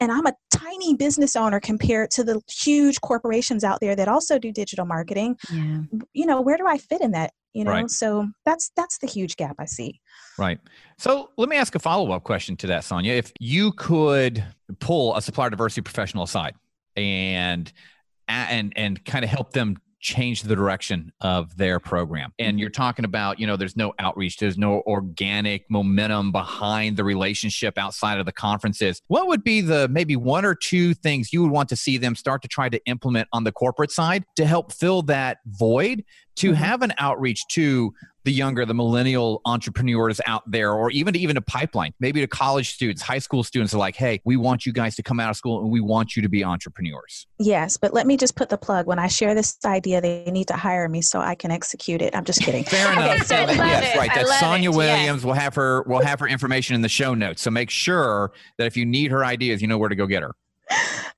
and 0.00 0.10
I'm 0.10 0.26
a 0.26 0.34
tiny 0.50 0.94
business 0.94 1.36
owner 1.36 1.60
compared 1.60 2.10
to 2.12 2.24
the 2.24 2.40
huge 2.48 3.00
corporations 3.02 3.64
out 3.64 3.80
there 3.80 3.94
that 3.96 4.08
also 4.08 4.38
do 4.38 4.50
digital 4.50 4.86
marketing. 4.86 5.36
Yeah. 5.52 5.80
You 6.14 6.26
know, 6.26 6.40
where 6.40 6.56
do 6.56 6.66
I 6.66 6.78
fit 6.78 7.02
in 7.02 7.10
that? 7.10 7.32
You 7.52 7.64
know, 7.64 7.72
right. 7.72 7.90
so 7.90 8.28
that's 8.44 8.70
that's 8.76 8.98
the 8.98 9.08
huge 9.08 9.36
gap 9.36 9.56
I 9.58 9.64
see. 9.64 10.00
Right. 10.38 10.60
So 10.98 11.30
let 11.36 11.48
me 11.48 11.56
ask 11.56 11.74
a 11.74 11.78
follow 11.78 12.12
up 12.12 12.22
question 12.22 12.56
to 12.58 12.68
that, 12.68 12.84
Sonia. 12.84 13.12
If 13.14 13.32
you 13.40 13.72
could 13.72 14.44
pull 14.78 15.16
a 15.16 15.22
supplier 15.22 15.50
diversity 15.50 15.82
professional 15.82 16.24
aside 16.24 16.54
and 16.96 17.72
and 18.28 18.72
and 18.76 19.04
kind 19.04 19.24
of 19.24 19.30
help 19.30 19.52
them 19.52 19.78
change 20.00 20.42
the 20.42 20.56
direction 20.56 21.12
of 21.20 21.56
their 21.56 21.78
program. 21.78 22.32
And 22.38 22.58
you're 22.58 22.70
talking 22.70 23.04
about, 23.04 23.38
you 23.38 23.46
know, 23.46 23.56
there's 23.56 23.76
no 23.76 23.92
outreach, 23.98 24.38
there's 24.38 24.58
no 24.58 24.82
organic 24.86 25.70
momentum 25.70 26.32
behind 26.32 26.96
the 26.96 27.04
relationship 27.04 27.76
outside 27.76 28.18
of 28.18 28.26
the 28.26 28.32
conferences. 28.32 29.02
What 29.08 29.26
would 29.28 29.44
be 29.44 29.60
the 29.60 29.88
maybe 29.88 30.16
one 30.16 30.44
or 30.44 30.54
two 30.54 30.94
things 30.94 31.32
you 31.32 31.42
would 31.42 31.50
want 31.50 31.68
to 31.68 31.76
see 31.76 31.98
them 31.98 32.14
start 32.14 32.42
to 32.42 32.48
try 32.48 32.68
to 32.68 32.80
implement 32.86 33.28
on 33.32 33.44
the 33.44 33.52
corporate 33.52 33.90
side 33.90 34.24
to 34.36 34.46
help 34.46 34.72
fill 34.72 35.02
that 35.02 35.38
void 35.46 36.04
to 36.36 36.48
mm-hmm. 36.48 36.54
have 36.56 36.82
an 36.82 36.94
outreach 36.98 37.46
to 37.48 37.92
the 38.24 38.32
younger, 38.32 38.64
the 38.66 38.74
millennial 38.74 39.40
entrepreneurs 39.44 40.20
out 40.26 40.42
there, 40.50 40.72
or 40.72 40.90
even 40.90 41.14
to 41.14 41.18
even 41.18 41.36
a 41.36 41.40
pipeline, 41.40 41.92
maybe 42.00 42.20
to 42.20 42.26
college 42.26 42.74
students, 42.74 43.02
high 43.02 43.18
school 43.18 43.42
students 43.42 43.74
are 43.74 43.78
like, 43.78 43.96
hey, 43.96 44.20
we 44.24 44.36
want 44.36 44.66
you 44.66 44.72
guys 44.72 44.94
to 44.96 45.02
come 45.02 45.20
out 45.20 45.30
of 45.30 45.36
school 45.36 45.60
and 45.60 45.70
we 45.70 45.80
want 45.80 46.16
you 46.16 46.22
to 46.22 46.28
be 46.28 46.44
entrepreneurs. 46.44 47.26
Yes, 47.38 47.76
but 47.76 47.94
let 47.94 48.06
me 48.06 48.16
just 48.16 48.36
put 48.36 48.48
the 48.48 48.58
plug. 48.58 48.86
When 48.86 48.98
I 48.98 49.08
share 49.08 49.34
this 49.34 49.56
idea, 49.64 50.00
they 50.00 50.24
need 50.30 50.48
to 50.48 50.56
hire 50.56 50.88
me 50.88 51.02
so 51.02 51.20
I 51.20 51.34
can 51.34 51.50
execute 51.50 52.02
it. 52.02 52.14
I'm 52.14 52.24
just 52.24 52.42
kidding. 52.42 52.64
Fair 52.64 52.92
enough. 52.92 53.10
Okay, 53.10 53.24
so 53.24 53.34
yes, 53.34 53.94
it. 53.94 53.98
right. 53.98 54.10
That's 54.14 54.40
Sonia 54.40 54.70
it. 54.70 54.76
Williams. 54.76 55.18
Yes. 55.18 55.24
We'll 55.24 55.34
have 55.34 55.54
her 55.54 55.82
we'll 55.86 56.00
have 56.00 56.20
her 56.20 56.28
information 56.28 56.74
in 56.74 56.82
the 56.82 56.88
show 56.88 57.14
notes. 57.14 57.42
So 57.42 57.50
make 57.50 57.70
sure 57.70 58.32
that 58.58 58.66
if 58.66 58.76
you 58.76 58.84
need 58.84 59.10
her 59.10 59.24
ideas, 59.24 59.62
you 59.62 59.68
know 59.68 59.78
where 59.78 59.88
to 59.88 59.96
go 59.96 60.06
get 60.06 60.22
her. 60.22 60.34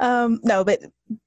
Um, 0.00 0.40
no, 0.42 0.64
but 0.64 0.80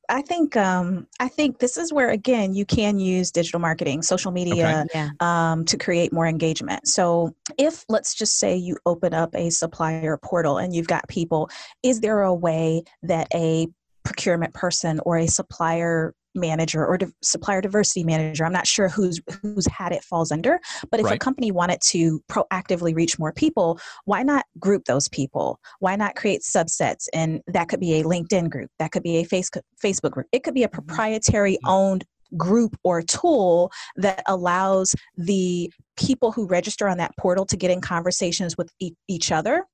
I 0.09 0.21
think 0.21 0.57
um, 0.57 1.07
I 1.19 1.27
think 1.27 1.59
this 1.59 1.77
is 1.77 1.93
where 1.93 2.09
again 2.09 2.53
you 2.53 2.65
can 2.65 2.99
use 2.99 3.31
digital 3.31 3.59
marketing, 3.59 4.01
social 4.01 4.31
media, 4.31 4.85
okay. 4.89 5.09
um, 5.19 5.65
to 5.65 5.77
create 5.77 6.11
more 6.11 6.27
engagement. 6.27 6.87
So 6.87 7.35
if 7.57 7.85
let's 7.87 8.13
just 8.13 8.37
say 8.37 8.55
you 8.55 8.77
open 8.85 9.13
up 9.13 9.33
a 9.35 9.49
supplier 9.49 10.17
portal 10.17 10.57
and 10.57 10.75
you've 10.75 10.87
got 10.87 11.07
people, 11.07 11.49
is 11.83 12.01
there 12.01 12.21
a 12.21 12.33
way 12.33 12.83
that 13.03 13.27
a 13.33 13.67
procurement 14.03 14.53
person 14.53 14.99
or 15.05 15.17
a 15.17 15.27
supplier 15.27 16.13
manager 16.35 16.85
or 16.85 16.97
supplier 17.21 17.61
diversity 17.61 18.03
manager 18.03 18.45
i'm 18.45 18.53
not 18.53 18.67
sure 18.67 18.89
who's 18.89 19.19
who's 19.41 19.65
hat 19.67 19.91
it 19.91 20.03
falls 20.03 20.31
under 20.31 20.59
but 20.91 20.99
if 20.99 21.05
right. 21.05 21.15
a 21.15 21.19
company 21.19 21.51
wanted 21.51 21.79
to 21.81 22.21
proactively 22.29 22.95
reach 22.95 23.17
more 23.17 23.31
people 23.31 23.79
why 24.05 24.23
not 24.23 24.45
group 24.59 24.85
those 24.85 25.07
people 25.09 25.59
why 25.79 25.95
not 25.95 26.15
create 26.15 26.41
subsets 26.41 27.07
and 27.13 27.41
that 27.47 27.69
could 27.69 27.79
be 27.79 27.99
a 27.99 28.03
linkedin 28.03 28.49
group 28.49 28.69
that 28.79 28.91
could 28.91 29.03
be 29.03 29.17
a 29.17 29.25
facebook 29.25 30.11
group 30.11 30.27
it 30.31 30.43
could 30.43 30.53
be 30.53 30.63
a 30.63 30.67
mm-hmm. 30.67 30.85
proprietary 30.85 31.57
owned 31.65 32.05
group 32.37 32.75
or 32.83 33.01
tool 33.01 33.71
that 33.95 34.23
allows 34.27 34.95
the 35.15 35.71
people 35.95 36.31
who 36.31 36.45
register 36.47 36.87
on 36.87 36.97
that 36.97 37.15
portal 37.17 37.45
to 37.45 37.55
get 37.55 37.71
in 37.71 37.79
conversations 37.79 38.57
with 38.57 38.71
e- 38.79 38.93
each 39.07 39.31
other 39.31 39.65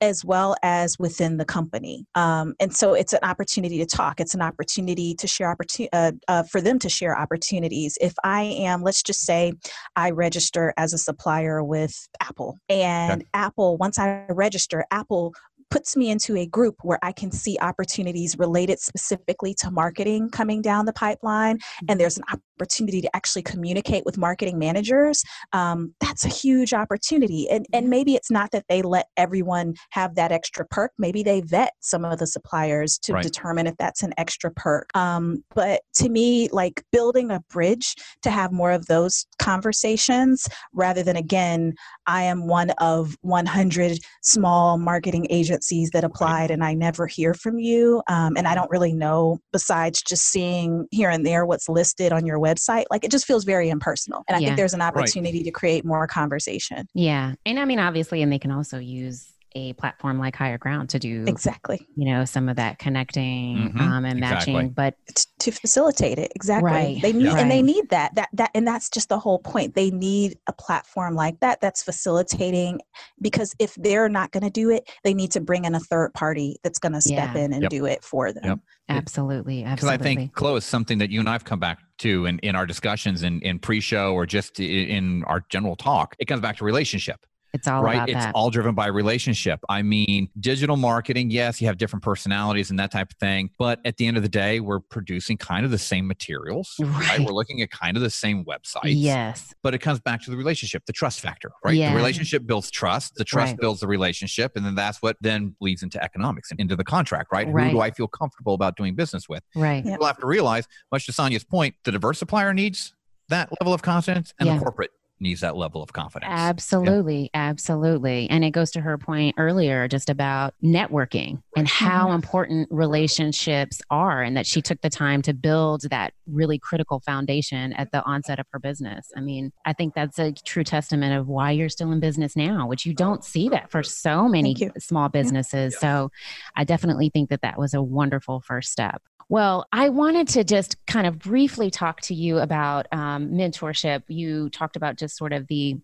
as 0.00 0.24
well 0.24 0.56
as 0.62 0.98
within 0.98 1.36
the 1.36 1.44
company. 1.44 2.06
Um, 2.14 2.54
and 2.60 2.74
so 2.74 2.94
it's 2.94 3.12
an 3.12 3.20
opportunity 3.22 3.78
to 3.78 3.86
talk. 3.86 4.20
It's 4.20 4.34
an 4.34 4.42
opportunity 4.42 5.14
to 5.14 5.26
share 5.26 5.50
opportunity 5.50 5.92
uh, 5.92 6.12
uh, 6.28 6.42
for 6.44 6.60
them 6.60 6.78
to 6.80 6.88
share 6.88 7.18
opportunities. 7.18 7.98
If 8.00 8.14
I 8.24 8.42
am, 8.42 8.82
let's 8.82 9.02
just 9.02 9.20
say, 9.20 9.52
I 9.94 10.10
register 10.10 10.72
as 10.76 10.92
a 10.92 10.98
supplier 10.98 11.62
with 11.62 12.08
Apple, 12.20 12.58
and. 12.68 13.24
Apple, 13.34 13.76
once 13.76 13.98
I 13.98 14.24
register, 14.30 14.84
Apple 14.90 15.34
puts 15.70 15.96
me 15.96 16.10
into 16.10 16.36
a 16.36 16.46
group 16.46 16.76
where 16.82 16.98
I 17.02 17.12
can 17.12 17.30
see 17.30 17.56
opportunities 17.60 18.38
related 18.38 18.78
specifically 18.80 19.54
to 19.54 19.70
marketing 19.70 20.30
coming 20.30 20.62
down 20.62 20.86
the 20.86 20.92
pipeline, 20.92 21.58
and 21.80 21.88
mm-hmm. 21.88 21.98
there's 21.98 22.18
an 22.18 22.24
opportunity 22.58 23.00
to 23.02 23.14
actually 23.14 23.42
communicate 23.42 24.04
with 24.04 24.16
marketing 24.16 24.58
managers, 24.58 25.22
um, 25.52 25.94
that's 26.00 26.24
a 26.24 26.28
huge 26.28 26.72
opportunity. 26.72 27.48
And, 27.50 27.66
and 27.72 27.88
maybe 27.88 28.14
it's 28.14 28.30
not 28.30 28.50
that 28.52 28.64
they 28.68 28.82
let 28.82 29.06
everyone 29.16 29.74
have 29.90 30.14
that 30.14 30.32
extra 30.32 30.66
perk. 30.66 30.92
Maybe 30.98 31.22
they 31.22 31.40
vet 31.42 31.72
some 31.80 32.04
of 32.04 32.18
the 32.18 32.26
suppliers 32.26 32.98
to 33.02 33.14
right. 33.14 33.22
determine 33.22 33.66
if 33.66 33.76
that's 33.78 34.02
an 34.02 34.14
extra 34.16 34.50
perk. 34.50 34.88
Um, 34.96 35.44
but 35.54 35.82
to 35.96 36.08
me, 36.08 36.48
like 36.50 36.82
building 36.92 37.30
a 37.30 37.40
bridge 37.50 37.94
to 38.22 38.30
have 38.30 38.52
more 38.52 38.72
of 38.72 38.86
those 38.86 39.26
conversations 39.38 40.48
rather 40.72 41.02
than, 41.02 41.16
again, 41.16 41.74
I 42.06 42.22
am 42.22 42.46
one 42.46 42.70
of 42.78 43.16
100 43.22 43.98
small 44.22 44.78
marketing 44.78 45.26
agencies 45.56 45.90
that 45.90 46.04
applied 46.04 46.50
and 46.50 46.62
I 46.64 46.74
never 46.74 47.06
hear 47.06 47.34
from 47.34 47.58
you. 47.58 48.02
Um, 48.08 48.36
and 48.36 48.46
I 48.46 48.54
don't 48.54 48.70
really 48.70 48.92
know, 48.92 49.38
besides 49.52 50.02
just 50.02 50.24
seeing 50.24 50.86
here 50.90 51.10
and 51.10 51.24
there 51.24 51.46
what's 51.46 51.68
listed 51.68 52.12
on 52.12 52.26
your 52.26 52.38
website. 52.38 52.84
Like 52.90 53.04
it 53.04 53.10
just 53.10 53.26
feels 53.26 53.44
very 53.44 53.68
impersonal. 53.68 54.22
And 54.28 54.36
I 54.36 54.40
yeah. 54.40 54.48
think 54.48 54.58
there's 54.58 54.74
an 54.74 54.82
opportunity 54.82 55.38
right. 55.38 55.44
to 55.44 55.50
create 55.50 55.84
more 55.84 56.06
conversation. 56.06 56.86
Yeah. 56.94 57.34
And 57.44 57.58
I 57.58 57.64
mean, 57.64 57.78
obviously, 57.78 58.22
and 58.22 58.32
they 58.32 58.38
can 58.38 58.50
also 58.50 58.78
use 58.78 59.35
a 59.56 59.72
platform 59.72 60.18
like 60.18 60.36
higher 60.36 60.58
ground 60.58 60.90
to 60.90 60.98
do 60.98 61.24
exactly 61.26 61.86
you 61.96 62.04
know 62.04 62.26
some 62.26 62.48
of 62.48 62.56
that 62.56 62.78
connecting 62.78 63.56
mm-hmm. 63.56 63.80
um, 63.80 64.04
and 64.04 64.18
exactly. 64.18 64.52
matching 64.52 64.68
but 64.70 64.94
to 65.38 65.50
facilitate 65.50 66.18
it 66.18 66.30
exactly 66.36 66.70
right. 66.70 66.98
they 67.00 67.12
need 67.12 67.24
yeah. 67.24 67.38
and 67.38 67.50
they 67.50 67.62
need 67.62 67.88
that 67.88 68.14
that 68.14 68.28
that 68.34 68.50
and 68.54 68.68
that's 68.68 68.90
just 68.90 69.08
the 69.08 69.18
whole 69.18 69.38
point 69.38 69.74
they 69.74 69.90
need 69.90 70.36
a 70.46 70.52
platform 70.52 71.14
like 71.14 71.40
that 71.40 71.58
that's 71.62 71.82
facilitating 71.82 72.78
because 73.22 73.54
if 73.58 73.74
they're 73.76 74.10
not 74.10 74.30
going 74.30 74.42
to 74.42 74.50
do 74.50 74.68
it 74.70 74.90
they 75.04 75.14
need 75.14 75.30
to 75.32 75.40
bring 75.40 75.64
in 75.64 75.74
a 75.74 75.80
third 75.80 76.12
party 76.12 76.58
that's 76.62 76.78
going 76.78 76.92
to 76.92 77.00
step 77.00 77.34
yeah. 77.34 77.44
in 77.44 77.52
and 77.54 77.62
yep. 77.62 77.70
do 77.70 77.86
it 77.86 78.04
for 78.04 78.32
them 78.32 78.44
yep. 78.44 78.58
absolutely 78.90 79.64
because 79.64 79.88
i 79.88 79.96
think 79.96 80.34
chloe 80.34 80.58
is 80.58 80.66
something 80.66 80.98
that 80.98 81.10
you 81.10 81.18
and 81.18 81.30
i've 81.30 81.44
come 81.44 81.58
back 81.58 81.78
to 81.96 82.26
in, 82.26 82.38
in 82.40 82.54
our 82.54 82.66
discussions 82.66 83.22
in, 83.22 83.40
in 83.40 83.58
pre-show 83.58 84.12
or 84.12 84.26
just 84.26 84.60
in 84.60 85.24
our 85.24 85.42
general 85.48 85.76
talk 85.76 86.14
it 86.18 86.26
comes 86.26 86.42
back 86.42 86.58
to 86.58 86.64
relationship 86.64 87.24
it's 87.56 87.66
all 87.66 87.82
right. 87.82 88.06
it's 88.06 88.26
that. 88.26 88.34
all 88.34 88.50
driven 88.50 88.74
by 88.74 88.86
relationship. 88.86 89.60
I 89.68 89.80
mean, 89.80 90.28
digital 90.38 90.76
marketing, 90.76 91.30
yes, 91.30 91.58
you 91.60 91.66
have 91.66 91.78
different 91.78 92.02
personalities 92.02 92.68
and 92.68 92.78
that 92.78 92.90
type 92.90 93.10
of 93.10 93.16
thing. 93.16 93.50
But 93.58 93.80
at 93.86 93.96
the 93.96 94.06
end 94.06 94.18
of 94.18 94.22
the 94.22 94.28
day, 94.28 94.60
we're 94.60 94.80
producing 94.80 95.38
kind 95.38 95.64
of 95.64 95.70
the 95.70 95.78
same 95.78 96.06
materials, 96.06 96.74
right? 96.78 96.90
right? 97.18 97.20
We're 97.20 97.32
looking 97.32 97.62
at 97.62 97.70
kind 97.70 97.96
of 97.96 98.02
the 98.02 98.10
same 98.10 98.44
websites. 98.44 98.94
Yes. 98.94 99.54
But 99.62 99.72
it 99.72 99.78
comes 99.78 100.00
back 100.00 100.22
to 100.24 100.30
the 100.30 100.36
relationship, 100.36 100.84
the 100.86 100.92
trust 100.92 101.20
factor, 101.20 101.50
right? 101.64 101.74
Yeah. 101.74 101.90
The 101.90 101.96
relationship 101.96 102.46
builds 102.46 102.70
trust. 102.70 103.14
The 103.14 103.24
trust 103.24 103.52
right. 103.52 103.60
builds 103.60 103.80
the 103.80 103.88
relationship. 103.88 104.52
And 104.54 104.66
then 104.66 104.74
that's 104.74 105.00
what 105.00 105.16
then 105.22 105.56
leads 105.60 105.82
into 105.82 106.02
economics 106.02 106.50
and 106.50 106.60
into 106.60 106.76
the 106.76 106.84
contract, 106.84 107.30
right? 107.32 107.48
right? 107.48 107.68
Who 107.68 107.72
do 107.72 107.80
I 107.80 107.90
feel 107.90 108.08
comfortable 108.08 108.52
about 108.52 108.76
doing 108.76 108.94
business 108.94 109.28
with? 109.28 109.42
Right. 109.54 109.82
People 109.82 110.06
have 110.06 110.18
to 110.18 110.26
realize, 110.26 110.68
much 110.92 111.06
to 111.06 111.12
Sonia's 111.12 111.44
point, 111.44 111.74
the 111.84 111.92
diverse 111.92 112.18
supplier 112.18 112.52
needs 112.52 112.92
that 113.28 113.50
level 113.60 113.72
of 113.72 113.82
confidence 113.82 114.32
and 114.38 114.46
yeah. 114.46 114.54
the 114.54 114.60
corporate 114.60 114.90
needs 115.18 115.40
that 115.40 115.56
level 115.56 115.82
of 115.82 115.92
confidence. 115.92 116.32
Absolutely. 116.34 117.30
Yeah. 117.34 117.46
Absolutely. 117.46 118.28
And 118.28 118.44
it 118.44 118.50
goes 118.50 118.70
to 118.72 118.80
her 118.80 118.98
point 118.98 119.36
earlier 119.38 119.88
just 119.88 120.10
about 120.10 120.54
networking 120.62 121.42
and 121.56 121.66
how 121.68 122.06
mm-hmm. 122.06 122.16
important 122.16 122.68
relationships 122.70 123.80
are, 123.90 124.22
and 124.22 124.36
that 124.36 124.46
she 124.46 124.60
took 124.60 124.80
the 124.82 124.90
time 124.90 125.22
to 125.22 125.32
build 125.32 125.82
that 125.90 126.12
really 126.26 126.58
critical 126.58 127.00
foundation 127.00 127.72
at 127.74 127.92
the 127.92 128.02
onset 128.04 128.38
of 128.38 128.46
her 128.52 128.58
business. 128.58 129.10
I 129.16 129.20
mean, 129.20 129.52
I 129.64 129.72
think 129.72 129.94
that's 129.94 130.18
a 130.18 130.32
true 130.32 130.64
testament 130.64 131.18
of 131.18 131.28
why 131.28 131.52
you're 131.52 131.68
still 131.68 131.92
in 131.92 132.00
business 132.00 132.36
now, 132.36 132.66
which 132.66 132.84
you 132.84 132.92
don't 132.92 133.24
see 133.24 133.48
that 133.48 133.70
for 133.70 133.82
so 133.82 134.28
many 134.28 134.54
small 134.78 135.08
businesses. 135.08 135.74
Yeah. 135.74 135.80
So 135.80 136.10
I 136.56 136.64
definitely 136.64 137.08
think 137.08 137.30
that 137.30 137.42
that 137.42 137.58
was 137.58 137.74
a 137.74 137.82
wonderful 137.82 138.40
first 138.40 138.70
step. 138.72 139.02
Well, 139.28 139.66
I 139.72 139.88
wanted 139.88 140.28
to 140.28 140.44
just 140.44 140.76
kind 140.86 141.04
of 141.04 141.18
briefly 141.18 141.68
talk 141.68 142.00
to 142.02 142.14
you 142.14 142.38
about 142.38 142.86
um, 142.92 143.30
mentorship. 143.30 144.04
You 144.06 144.48
talked 144.50 144.76
about 144.76 144.94
just 144.94 145.05
sort 145.08 145.32
of 145.32 145.46
the 145.48 145.76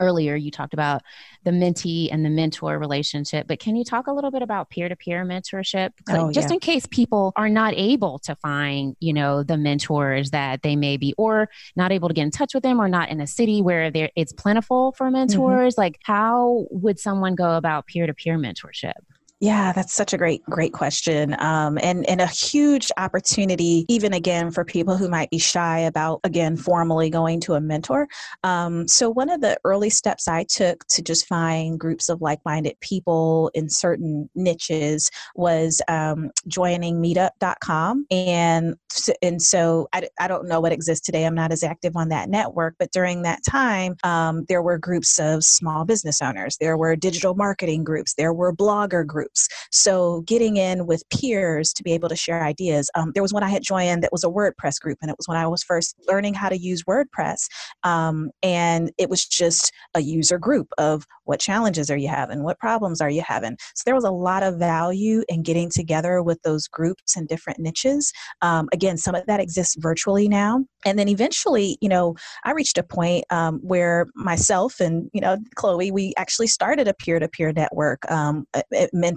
earlier 0.00 0.34
you 0.34 0.50
talked 0.50 0.74
about 0.74 1.02
the 1.44 1.50
mentee 1.50 2.08
and 2.10 2.24
the 2.24 2.30
mentor 2.30 2.78
relationship 2.78 3.46
but 3.46 3.60
can 3.60 3.76
you 3.76 3.84
talk 3.84 4.06
a 4.06 4.12
little 4.12 4.30
bit 4.30 4.42
about 4.42 4.68
peer-to-peer 4.68 5.24
mentorship 5.24 5.90
oh, 6.10 6.32
just 6.32 6.48
yeah. 6.48 6.54
in 6.54 6.60
case 6.60 6.86
people 6.86 7.32
are 7.36 7.48
not 7.48 7.72
able 7.76 8.18
to 8.18 8.34
find 8.36 8.96
you 9.00 9.12
know 9.12 9.42
the 9.42 9.56
mentors 9.56 10.30
that 10.30 10.62
they 10.62 10.74
may 10.74 10.96
be 10.96 11.14
or 11.16 11.48
not 11.76 11.92
able 11.92 12.08
to 12.08 12.14
get 12.14 12.22
in 12.22 12.30
touch 12.30 12.54
with 12.54 12.62
them 12.62 12.80
or 12.80 12.88
not 12.88 13.08
in 13.10 13.20
a 13.20 13.26
city 13.26 13.62
where 13.62 13.90
there 13.90 14.10
it's 14.16 14.32
plentiful 14.32 14.92
for 14.92 15.06
mm-hmm. 15.06 15.14
mentors 15.14 15.74
mm-hmm. 15.74 15.80
like 15.80 15.98
how 16.02 16.66
would 16.70 16.98
someone 16.98 17.34
go 17.34 17.56
about 17.56 17.86
peer-to-peer 17.86 18.36
mentorship 18.36 18.94
yeah, 19.42 19.72
that's 19.72 19.92
such 19.92 20.12
a 20.12 20.16
great, 20.18 20.40
great 20.44 20.72
question. 20.72 21.34
Um, 21.40 21.76
and, 21.82 22.08
and 22.08 22.20
a 22.20 22.28
huge 22.28 22.92
opportunity, 22.96 23.84
even 23.88 24.12
again, 24.12 24.52
for 24.52 24.64
people 24.64 24.96
who 24.96 25.08
might 25.08 25.30
be 25.30 25.38
shy 25.38 25.80
about, 25.80 26.20
again, 26.22 26.56
formally 26.56 27.10
going 27.10 27.40
to 27.40 27.54
a 27.54 27.60
mentor. 27.60 28.06
Um, 28.44 28.86
so, 28.86 29.10
one 29.10 29.28
of 29.28 29.40
the 29.40 29.58
early 29.64 29.90
steps 29.90 30.28
I 30.28 30.44
took 30.44 30.86
to 30.90 31.02
just 31.02 31.26
find 31.26 31.76
groups 31.76 32.08
of 32.08 32.22
like 32.22 32.38
minded 32.44 32.78
people 32.78 33.50
in 33.52 33.68
certain 33.68 34.30
niches 34.36 35.10
was 35.34 35.82
um, 35.88 36.30
joining 36.46 37.02
meetup.com. 37.02 38.06
And, 38.12 38.76
and 39.22 39.42
so 39.42 39.88
I, 39.92 40.08
I 40.20 40.28
don't 40.28 40.46
know 40.46 40.60
what 40.60 40.70
exists 40.70 41.04
today. 41.04 41.26
I'm 41.26 41.34
not 41.34 41.50
as 41.50 41.64
active 41.64 41.96
on 41.96 42.10
that 42.10 42.28
network. 42.28 42.76
But 42.78 42.92
during 42.92 43.22
that 43.22 43.40
time, 43.48 43.96
um, 44.04 44.44
there 44.48 44.62
were 44.62 44.78
groups 44.78 45.18
of 45.18 45.42
small 45.42 45.84
business 45.84 46.22
owners, 46.22 46.56
there 46.60 46.76
were 46.76 46.94
digital 46.94 47.34
marketing 47.34 47.82
groups, 47.82 48.14
there 48.14 48.32
were 48.32 48.54
blogger 48.54 49.04
groups 49.04 49.31
groups. 49.32 49.48
So 49.70 50.22
getting 50.22 50.56
in 50.56 50.86
with 50.86 51.02
peers 51.10 51.72
to 51.74 51.82
be 51.82 51.92
able 51.92 52.08
to 52.08 52.16
share 52.16 52.44
ideas. 52.44 52.90
Um, 52.94 53.12
there 53.14 53.22
was 53.22 53.32
one 53.32 53.42
I 53.42 53.48
had 53.48 53.62
joined 53.62 54.02
that 54.02 54.12
was 54.12 54.24
a 54.24 54.28
WordPress 54.28 54.80
group, 54.80 54.98
and 55.00 55.10
it 55.10 55.16
was 55.18 55.28
when 55.28 55.38
I 55.38 55.46
was 55.46 55.62
first 55.62 55.96
learning 56.06 56.34
how 56.34 56.48
to 56.48 56.56
use 56.56 56.84
WordPress. 56.84 57.46
Um, 57.84 58.30
and 58.42 58.90
it 58.98 59.08
was 59.08 59.24
just 59.26 59.72
a 59.94 60.00
user 60.00 60.38
group 60.38 60.68
of 60.78 61.06
what 61.24 61.40
challenges 61.40 61.90
are 61.90 61.96
you 61.96 62.08
having? 62.08 62.42
What 62.42 62.58
problems 62.58 63.00
are 63.00 63.10
you 63.10 63.22
having? 63.22 63.56
So 63.74 63.82
there 63.86 63.94
was 63.94 64.04
a 64.04 64.10
lot 64.10 64.42
of 64.42 64.58
value 64.58 65.22
in 65.28 65.42
getting 65.42 65.70
together 65.70 66.22
with 66.22 66.42
those 66.42 66.66
groups 66.66 67.16
and 67.16 67.28
different 67.28 67.60
niches. 67.60 68.12
Um, 68.42 68.68
again, 68.72 68.98
some 68.98 69.14
of 69.14 69.26
that 69.26 69.40
exists 69.40 69.76
virtually 69.78 70.28
now. 70.28 70.64
And 70.84 70.98
then 70.98 71.08
eventually, 71.08 71.78
you 71.80 71.88
know, 71.88 72.16
I 72.44 72.52
reached 72.52 72.76
a 72.76 72.82
point 72.82 73.24
um, 73.30 73.60
where 73.62 74.06
myself 74.16 74.80
and, 74.80 75.08
you 75.12 75.20
know, 75.20 75.38
Chloe, 75.54 75.92
we 75.92 76.12
actually 76.16 76.48
started 76.48 76.88
a 76.88 76.94
peer 76.94 77.20
to 77.20 77.28
peer 77.28 77.52
network, 77.52 78.10
um, 78.10 78.46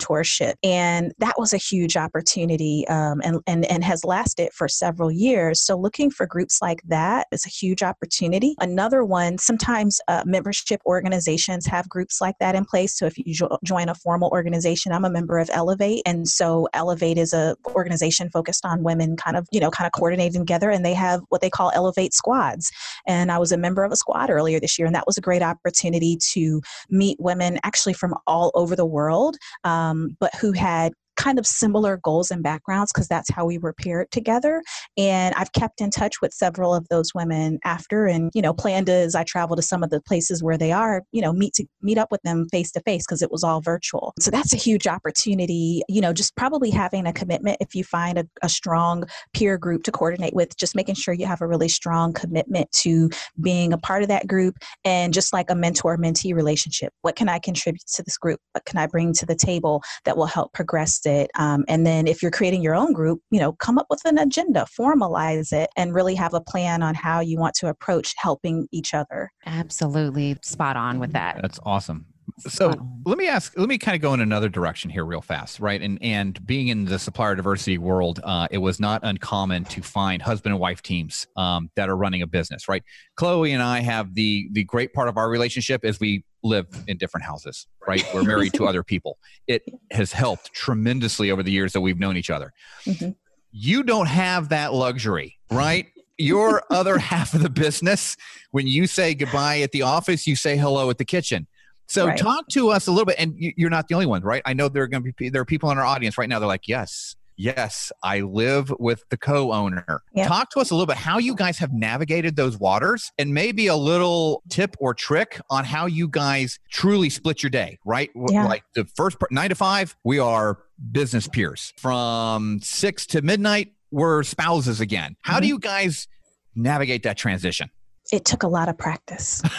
mentorship. 0.05 0.53
And 0.63 1.13
that 1.19 1.35
was 1.37 1.53
a 1.53 1.57
huge 1.57 1.97
opportunity 1.97 2.87
um, 2.87 3.21
and, 3.23 3.39
and, 3.47 3.65
and 3.65 3.83
has 3.83 4.03
lasted 4.03 4.51
for 4.53 4.67
several 4.67 5.11
years. 5.11 5.61
So 5.61 5.77
looking 5.77 6.09
for 6.09 6.25
groups 6.25 6.61
like 6.61 6.81
that 6.87 7.27
is 7.31 7.45
a 7.45 7.49
huge 7.49 7.83
opportunity. 7.83 8.55
Another 8.59 9.03
one, 9.03 9.37
sometimes 9.37 9.99
uh, 10.07 10.23
membership 10.25 10.81
organizations 10.85 11.65
have 11.67 11.87
groups 11.89 12.21
like 12.21 12.35
that 12.39 12.55
in 12.55 12.65
place. 12.65 12.97
So 12.97 13.05
if 13.05 13.17
you 13.17 13.33
jo- 13.33 13.57
join 13.63 13.89
a 13.89 13.95
formal 13.95 14.29
organization, 14.31 14.91
I'm 14.91 15.05
a 15.05 15.09
member 15.09 15.37
of 15.37 15.49
Elevate. 15.53 16.01
And 16.05 16.27
so 16.27 16.67
Elevate 16.73 17.17
is 17.17 17.33
a 17.33 17.55
organization 17.75 18.29
focused 18.29 18.65
on 18.65 18.83
women 18.83 19.15
kind 19.15 19.37
of, 19.37 19.47
you 19.51 19.59
know, 19.59 19.71
kind 19.71 19.85
of 19.85 19.91
coordinating 19.91 20.41
together. 20.41 20.69
And 20.69 20.85
they 20.85 20.93
have 20.93 21.21
what 21.29 21.41
they 21.41 21.49
call 21.49 21.71
Elevate 21.73 22.13
squads. 22.13 22.71
And 23.07 23.31
I 23.31 23.37
was 23.37 23.51
a 23.51 23.57
member 23.57 23.83
of 23.83 23.91
a 23.91 23.95
squad 23.95 24.29
earlier 24.29 24.59
this 24.59 24.77
year. 24.77 24.85
And 24.85 24.95
that 24.95 25.07
was 25.07 25.17
a 25.17 25.21
great 25.21 25.41
opportunity 25.41 26.17
to 26.33 26.61
meet 26.89 27.17
women 27.19 27.59
actually 27.63 27.93
from 27.93 28.13
all 28.27 28.51
over 28.55 28.75
the 28.75 28.85
world, 28.85 29.37
um, 29.63 29.84
Um, 29.85 30.17
but 30.19 30.33
who 30.35 30.51
had 30.51 30.93
kind 31.15 31.39
of 31.39 31.45
similar 31.45 31.97
goals 31.97 32.31
and 32.31 32.43
backgrounds 32.43 32.91
because 32.93 33.07
that's 33.07 33.29
how 33.29 33.45
we 33.45 33.57
were 33.57 33.73
paired 33.73 34.11
together. 34.11 34.61
And 34.97 35.33
I've 35.35 35.51
kept 35.53 35.81
in 35.81 35.89
touch 35.89 36.21
with 36.21 36.33
several 36.33 36.73
of 36.73 36.87
those 36.89 37.13
women 37.13 37.59
after 37.63 38.05
and, 38.05 38.31
you 38.33 38.41
know, 38.41 38.53
planned 38.53 38.89
as 38.89 39.15
I 39.15 39.23
travel 39.23 39.55
to 39.55 39.61
some 39.61 39.83
of 39.83 39.89
the 39.89 40.01
places 40.01 40.43
where 40.43 40.57
they 40.57 40.71
are, 40.71 41.03
you 41.11 41.21
know, 41.21 41.33
meet 41.33 41.53
to 41.55 41.65
meet 41.81 41.97
up 41.97 42.11
with 42.11 42.21
them 42.23 42.47
face 42.51 42.71
to 42.71 42.81
face 42.81 43.05
because 43.05 43.21
it 43.21 43.31
was 43.31 43.43
all 43.43 43.61
virtual. 43.61 44.13
So 44.19 44.31
that's 44.31 44.53
a 44.53 44.57
huge 44.57 44.87
opportunity, 44.87 45.81
you 45.89 46.01
know, 46.01 46.13
just 46.13 46.35
probably 46.35 46.69
having 46.69 47.07
a 47.07 47.13
commitment 47.13 47.57
if 47.59 47.75
you 47.75 47.83
find 47.83 48.17
a, 48.17 48.25
a 48.41 48.49
strong 48.49 49.05
peer 49.33 49.57
group 49.57 49.83
to 49.83 49.91
coordinate 49.91 50.33
with, 50.33 50.55
just 50.57 50.75
making 50.75 50.95
sure 50.95 51.13
you 51.13 51.25
have 51.25 51.41
a 51.41 51.47
really 51.47 51.69
strong 51.69 52.13
commitment 52.13 52.71
to 52.71 53.09
being 53.41 53.73
a 53.73 53.77
part 53.77 54.01
of 54.01 54.07
that 54.07 54.27
group 54.27 54.57
and 54.83 55.13
just 55.13 55.33
like 55.33 55.49
a 55.49 55.55
mentor 55.55 55.97
mentee 55.97 56.33
relationship. 56.33 56.93
What 57.01 57.15
can 57.15 57.29
I 57.29 57.39
contribute 57.39 57.85
to 57.95 58.03
this 58.03 58.17
group? 58.17 58.39
What 58.53 58.65
can 58.65 58.77
I 58.79 58.87
bring 58.87 59.13
to 59.13 59.25
the 59.25 59.35
table 59.35 59.83
that 60.05 60.17
will 60.17 60.25
help 60.25 60.53
progress 60.53 60.99
it. 61.05 61.29
Um, 61.35 61.65
and 61.67 61.85
then 61.85 62.07
if 62.07 62.21
you're 62.21 62.31
creating 62.31 62.61
your 62.61 62.75
own 62.75 62.93
group, 62.93 63.21
you 63.31 63.39
know, 63.39 63.53
come 63.53 63.77
up 63.77 63.87
with 63.89 64.01
an 64.05 64.17
agenda, 64.17 64.65
formalize 64.77 65.53
it, 65.53 65.69
and 65.75 65.93
really 65.93 66.15
have 66.15 66.33
a 66.33 66.41
plan 66.41 66.83
on 66.83 66.95
how 66.95 67.19
you 67.19 67.37
want 67.37 67.55
to 67.55 67.67
approach 67.67 68.13
helping 68.17 68.67
each 68.71 68.93
other. 68.93 69.31
Absolutely 69.45 70.37
spot 70.41 70.77
on 70.77 70.99
with 70.99 71.13
that. 71.13 71.39
That's 71.41 71.59
awesome. 71.65 72.05
So 72.39 72.73
let 73.05 73.17
me 73.17 73.27
ask, 73.27 73.57
let 73.57 73.69
me 73.69 73.77
kind 73.77 73.95
of 73.95 74.01
go 74.01 74.13
in 74.13 74.19
another 74.19 74.49
direction 74.49 74.89
here 74.89 75.05
real 75.05 75.21
fast, 75.21 75.59
right? 75.59 75.81
And 75.81 75.97
and 76.01 76.45
being 76.45 76.67
in 76.67 76.85
the 76.85 76.99
supplier 76.99 77.35
diversity 77.35 77.77
world, 77.77 78.19
uh, 78.23 78.47
it 78.51 78.57
was 78.57 78.79
not 78.79 79.01
uncommon 79.03 79.63
to 79.65 79.81
find 79.81 80.21
husband 80.21 80.53
and 80.53 80.59
wife 80.59 80.81
teams 80.81 81.27
um, 81.37 81.69
that 81.75 81.87
are 81.87 81.95
running 81.95 82.21
a 82.23 82.27
business, 82.27 82.67
right? 82.67 82.83
Chloe 83.15 83.53
and 83.53 83.63
I 83.63 83.79
have 83.79 84.15
the 84.15 84.49
the 84.51 84.65
great 84.65 84.91
part 84.93 85.07
of 85.07 85.17
our 85.17 85.29
relationship 85.29 85.85
is 85.85 85.99
we 85.99 86.23
live 86.45 86.67
in 86.87 86.97
different 86.97 87.25
houses, 87.25 87.67
right? 87.87 88.05
We're 88.13 88.23
married 88.23 88.53
to 88.53 88.65
other 88.67 88.83
people. 88.83 89.17
It 89.47 89.63
has 89.91 90.11
helped 90.11 90.53
tremendously 90.53 91.31
over 91.31 91.43
the 91.43 91.51
years 91.51 91.73
that 91.73 91.81
we've 91.81 91.99
known 91.99 92.15
each 92.15 92.29
other. 92.29 92.53
Mm-hmm. 92.85 93.11
You 93.51 93.83
don't 93.83 94.07
have 94.07 94.49
that 94.49 94.73
luxury, 94.73 95.37
right? 95.51 95.87
Your 96.17 96.63
other 96.69 96.97
half 96.97 97.33
of 97.33 97.41
the 97.41 97.49
business, 97.49 98.15
when 98.51 98.67
you 98.67 98.87
say 98.87 99.15
goodbye 99.15 99.59
at 99.59 99.71
the 99.71 99.81
office, 99.81 100.27
you 100.27 100.35
say 100.35 100.55
hello 100.57 100.89
at 100.89 100.97
the 100.97 101.05
kitchen. 101.05 101.47
So 101.87 102.07
right. 102.07 102.17
talk 102.17 102.47
to 102.49 102.69
us 102.69 102.87
a 102.87 102.91
little 102.91 103.05
bit, 103.05 103.15
and 103.19 103.35
you're 103.37 103.69
not 103.69 103.87
the 103.87 103.93
only 103.93 104.07
one, 104.07 104.23
right? 104.23 104.41
I 104.45 104.53
know 104.53 104.69
there 104.69 104.83
are 104.83 104.87
going 104.87 105.03
to 105.03 105.13
be 105.13 105.29
there 105.29 105.41
are 105.41 105.45
people 105.45 105.69
in 105.69 105.77
our 105.77 105.85
audience 105.85 106.17
right 106.17 106.27
now. 106.27 106.39
They're 106.39 106.47
like, 106.47 106.67
yes, 106.67 107.15
yes, 107.37 107.91
I 108.03 108.21
live 108.21 108.71
with 108.79 109.03
the 109.09 109.17
co-owner. 109.17 110.03
Yep. 110.13 110.27
Talk 110.27 110.49
to 110.51 110.59
us 110.59 110.71
a 110.71 110.75
little 110.75 110.85
bit 110.85 110.97
how 110.97 111.17
you 111.17 111.35
guys 111.35 111.57
have 111.59 111.73
navigated 111.73 112.35
those 112.35 112.57
waters, 112.57 113.11
and 113.17 113.33
maybe 113.33 113.67
a 113.67 113.75
little 113.75 114.43
tip 114.49 114.75
or 114.79 114.93
trick 114.93 115.39
on 115.49 115.65
how 115.65 115.85
you 115.85 116.07
guys 116.07 116.59
truly 116.71 117.09
split 117.09 117.43
your 117.43 117.49
day. 117.49 117.77
Right, 117.85 118.09
yeah. 118.29 118.45
like 118.45 118.63
the 118.73 118.85
first 118.95 119.19
part, 119.19 119.31
nine 119.31 119.49
to 119.49 119.55
five, 119.55 119.95
we 120.03 120.19
are 120.19 120.59
business 120.91 121.27
peers. 121.27 121.73
From 121.77 122.59
six 122.61 123.05
to 123.07 123.21
midnight, 123.21 123.73
we're 123.91 124.23
spouses 124.23 124.81
again. 124.81 125.15
How 125.21 125.33
mm-hmm. 125.33 125.41
do 125.41 125.47
you 125.47 125.59
guys 125.59 126.07
navigate 126.55 127.03
that 127.03 127.17
transition? 127.17 127.69
It 128.11 128.25
took 128.25 128.43
a 128.43 128.47
lot 128.47 128.69
of 128.69 128.77
practice. 128.77 129.41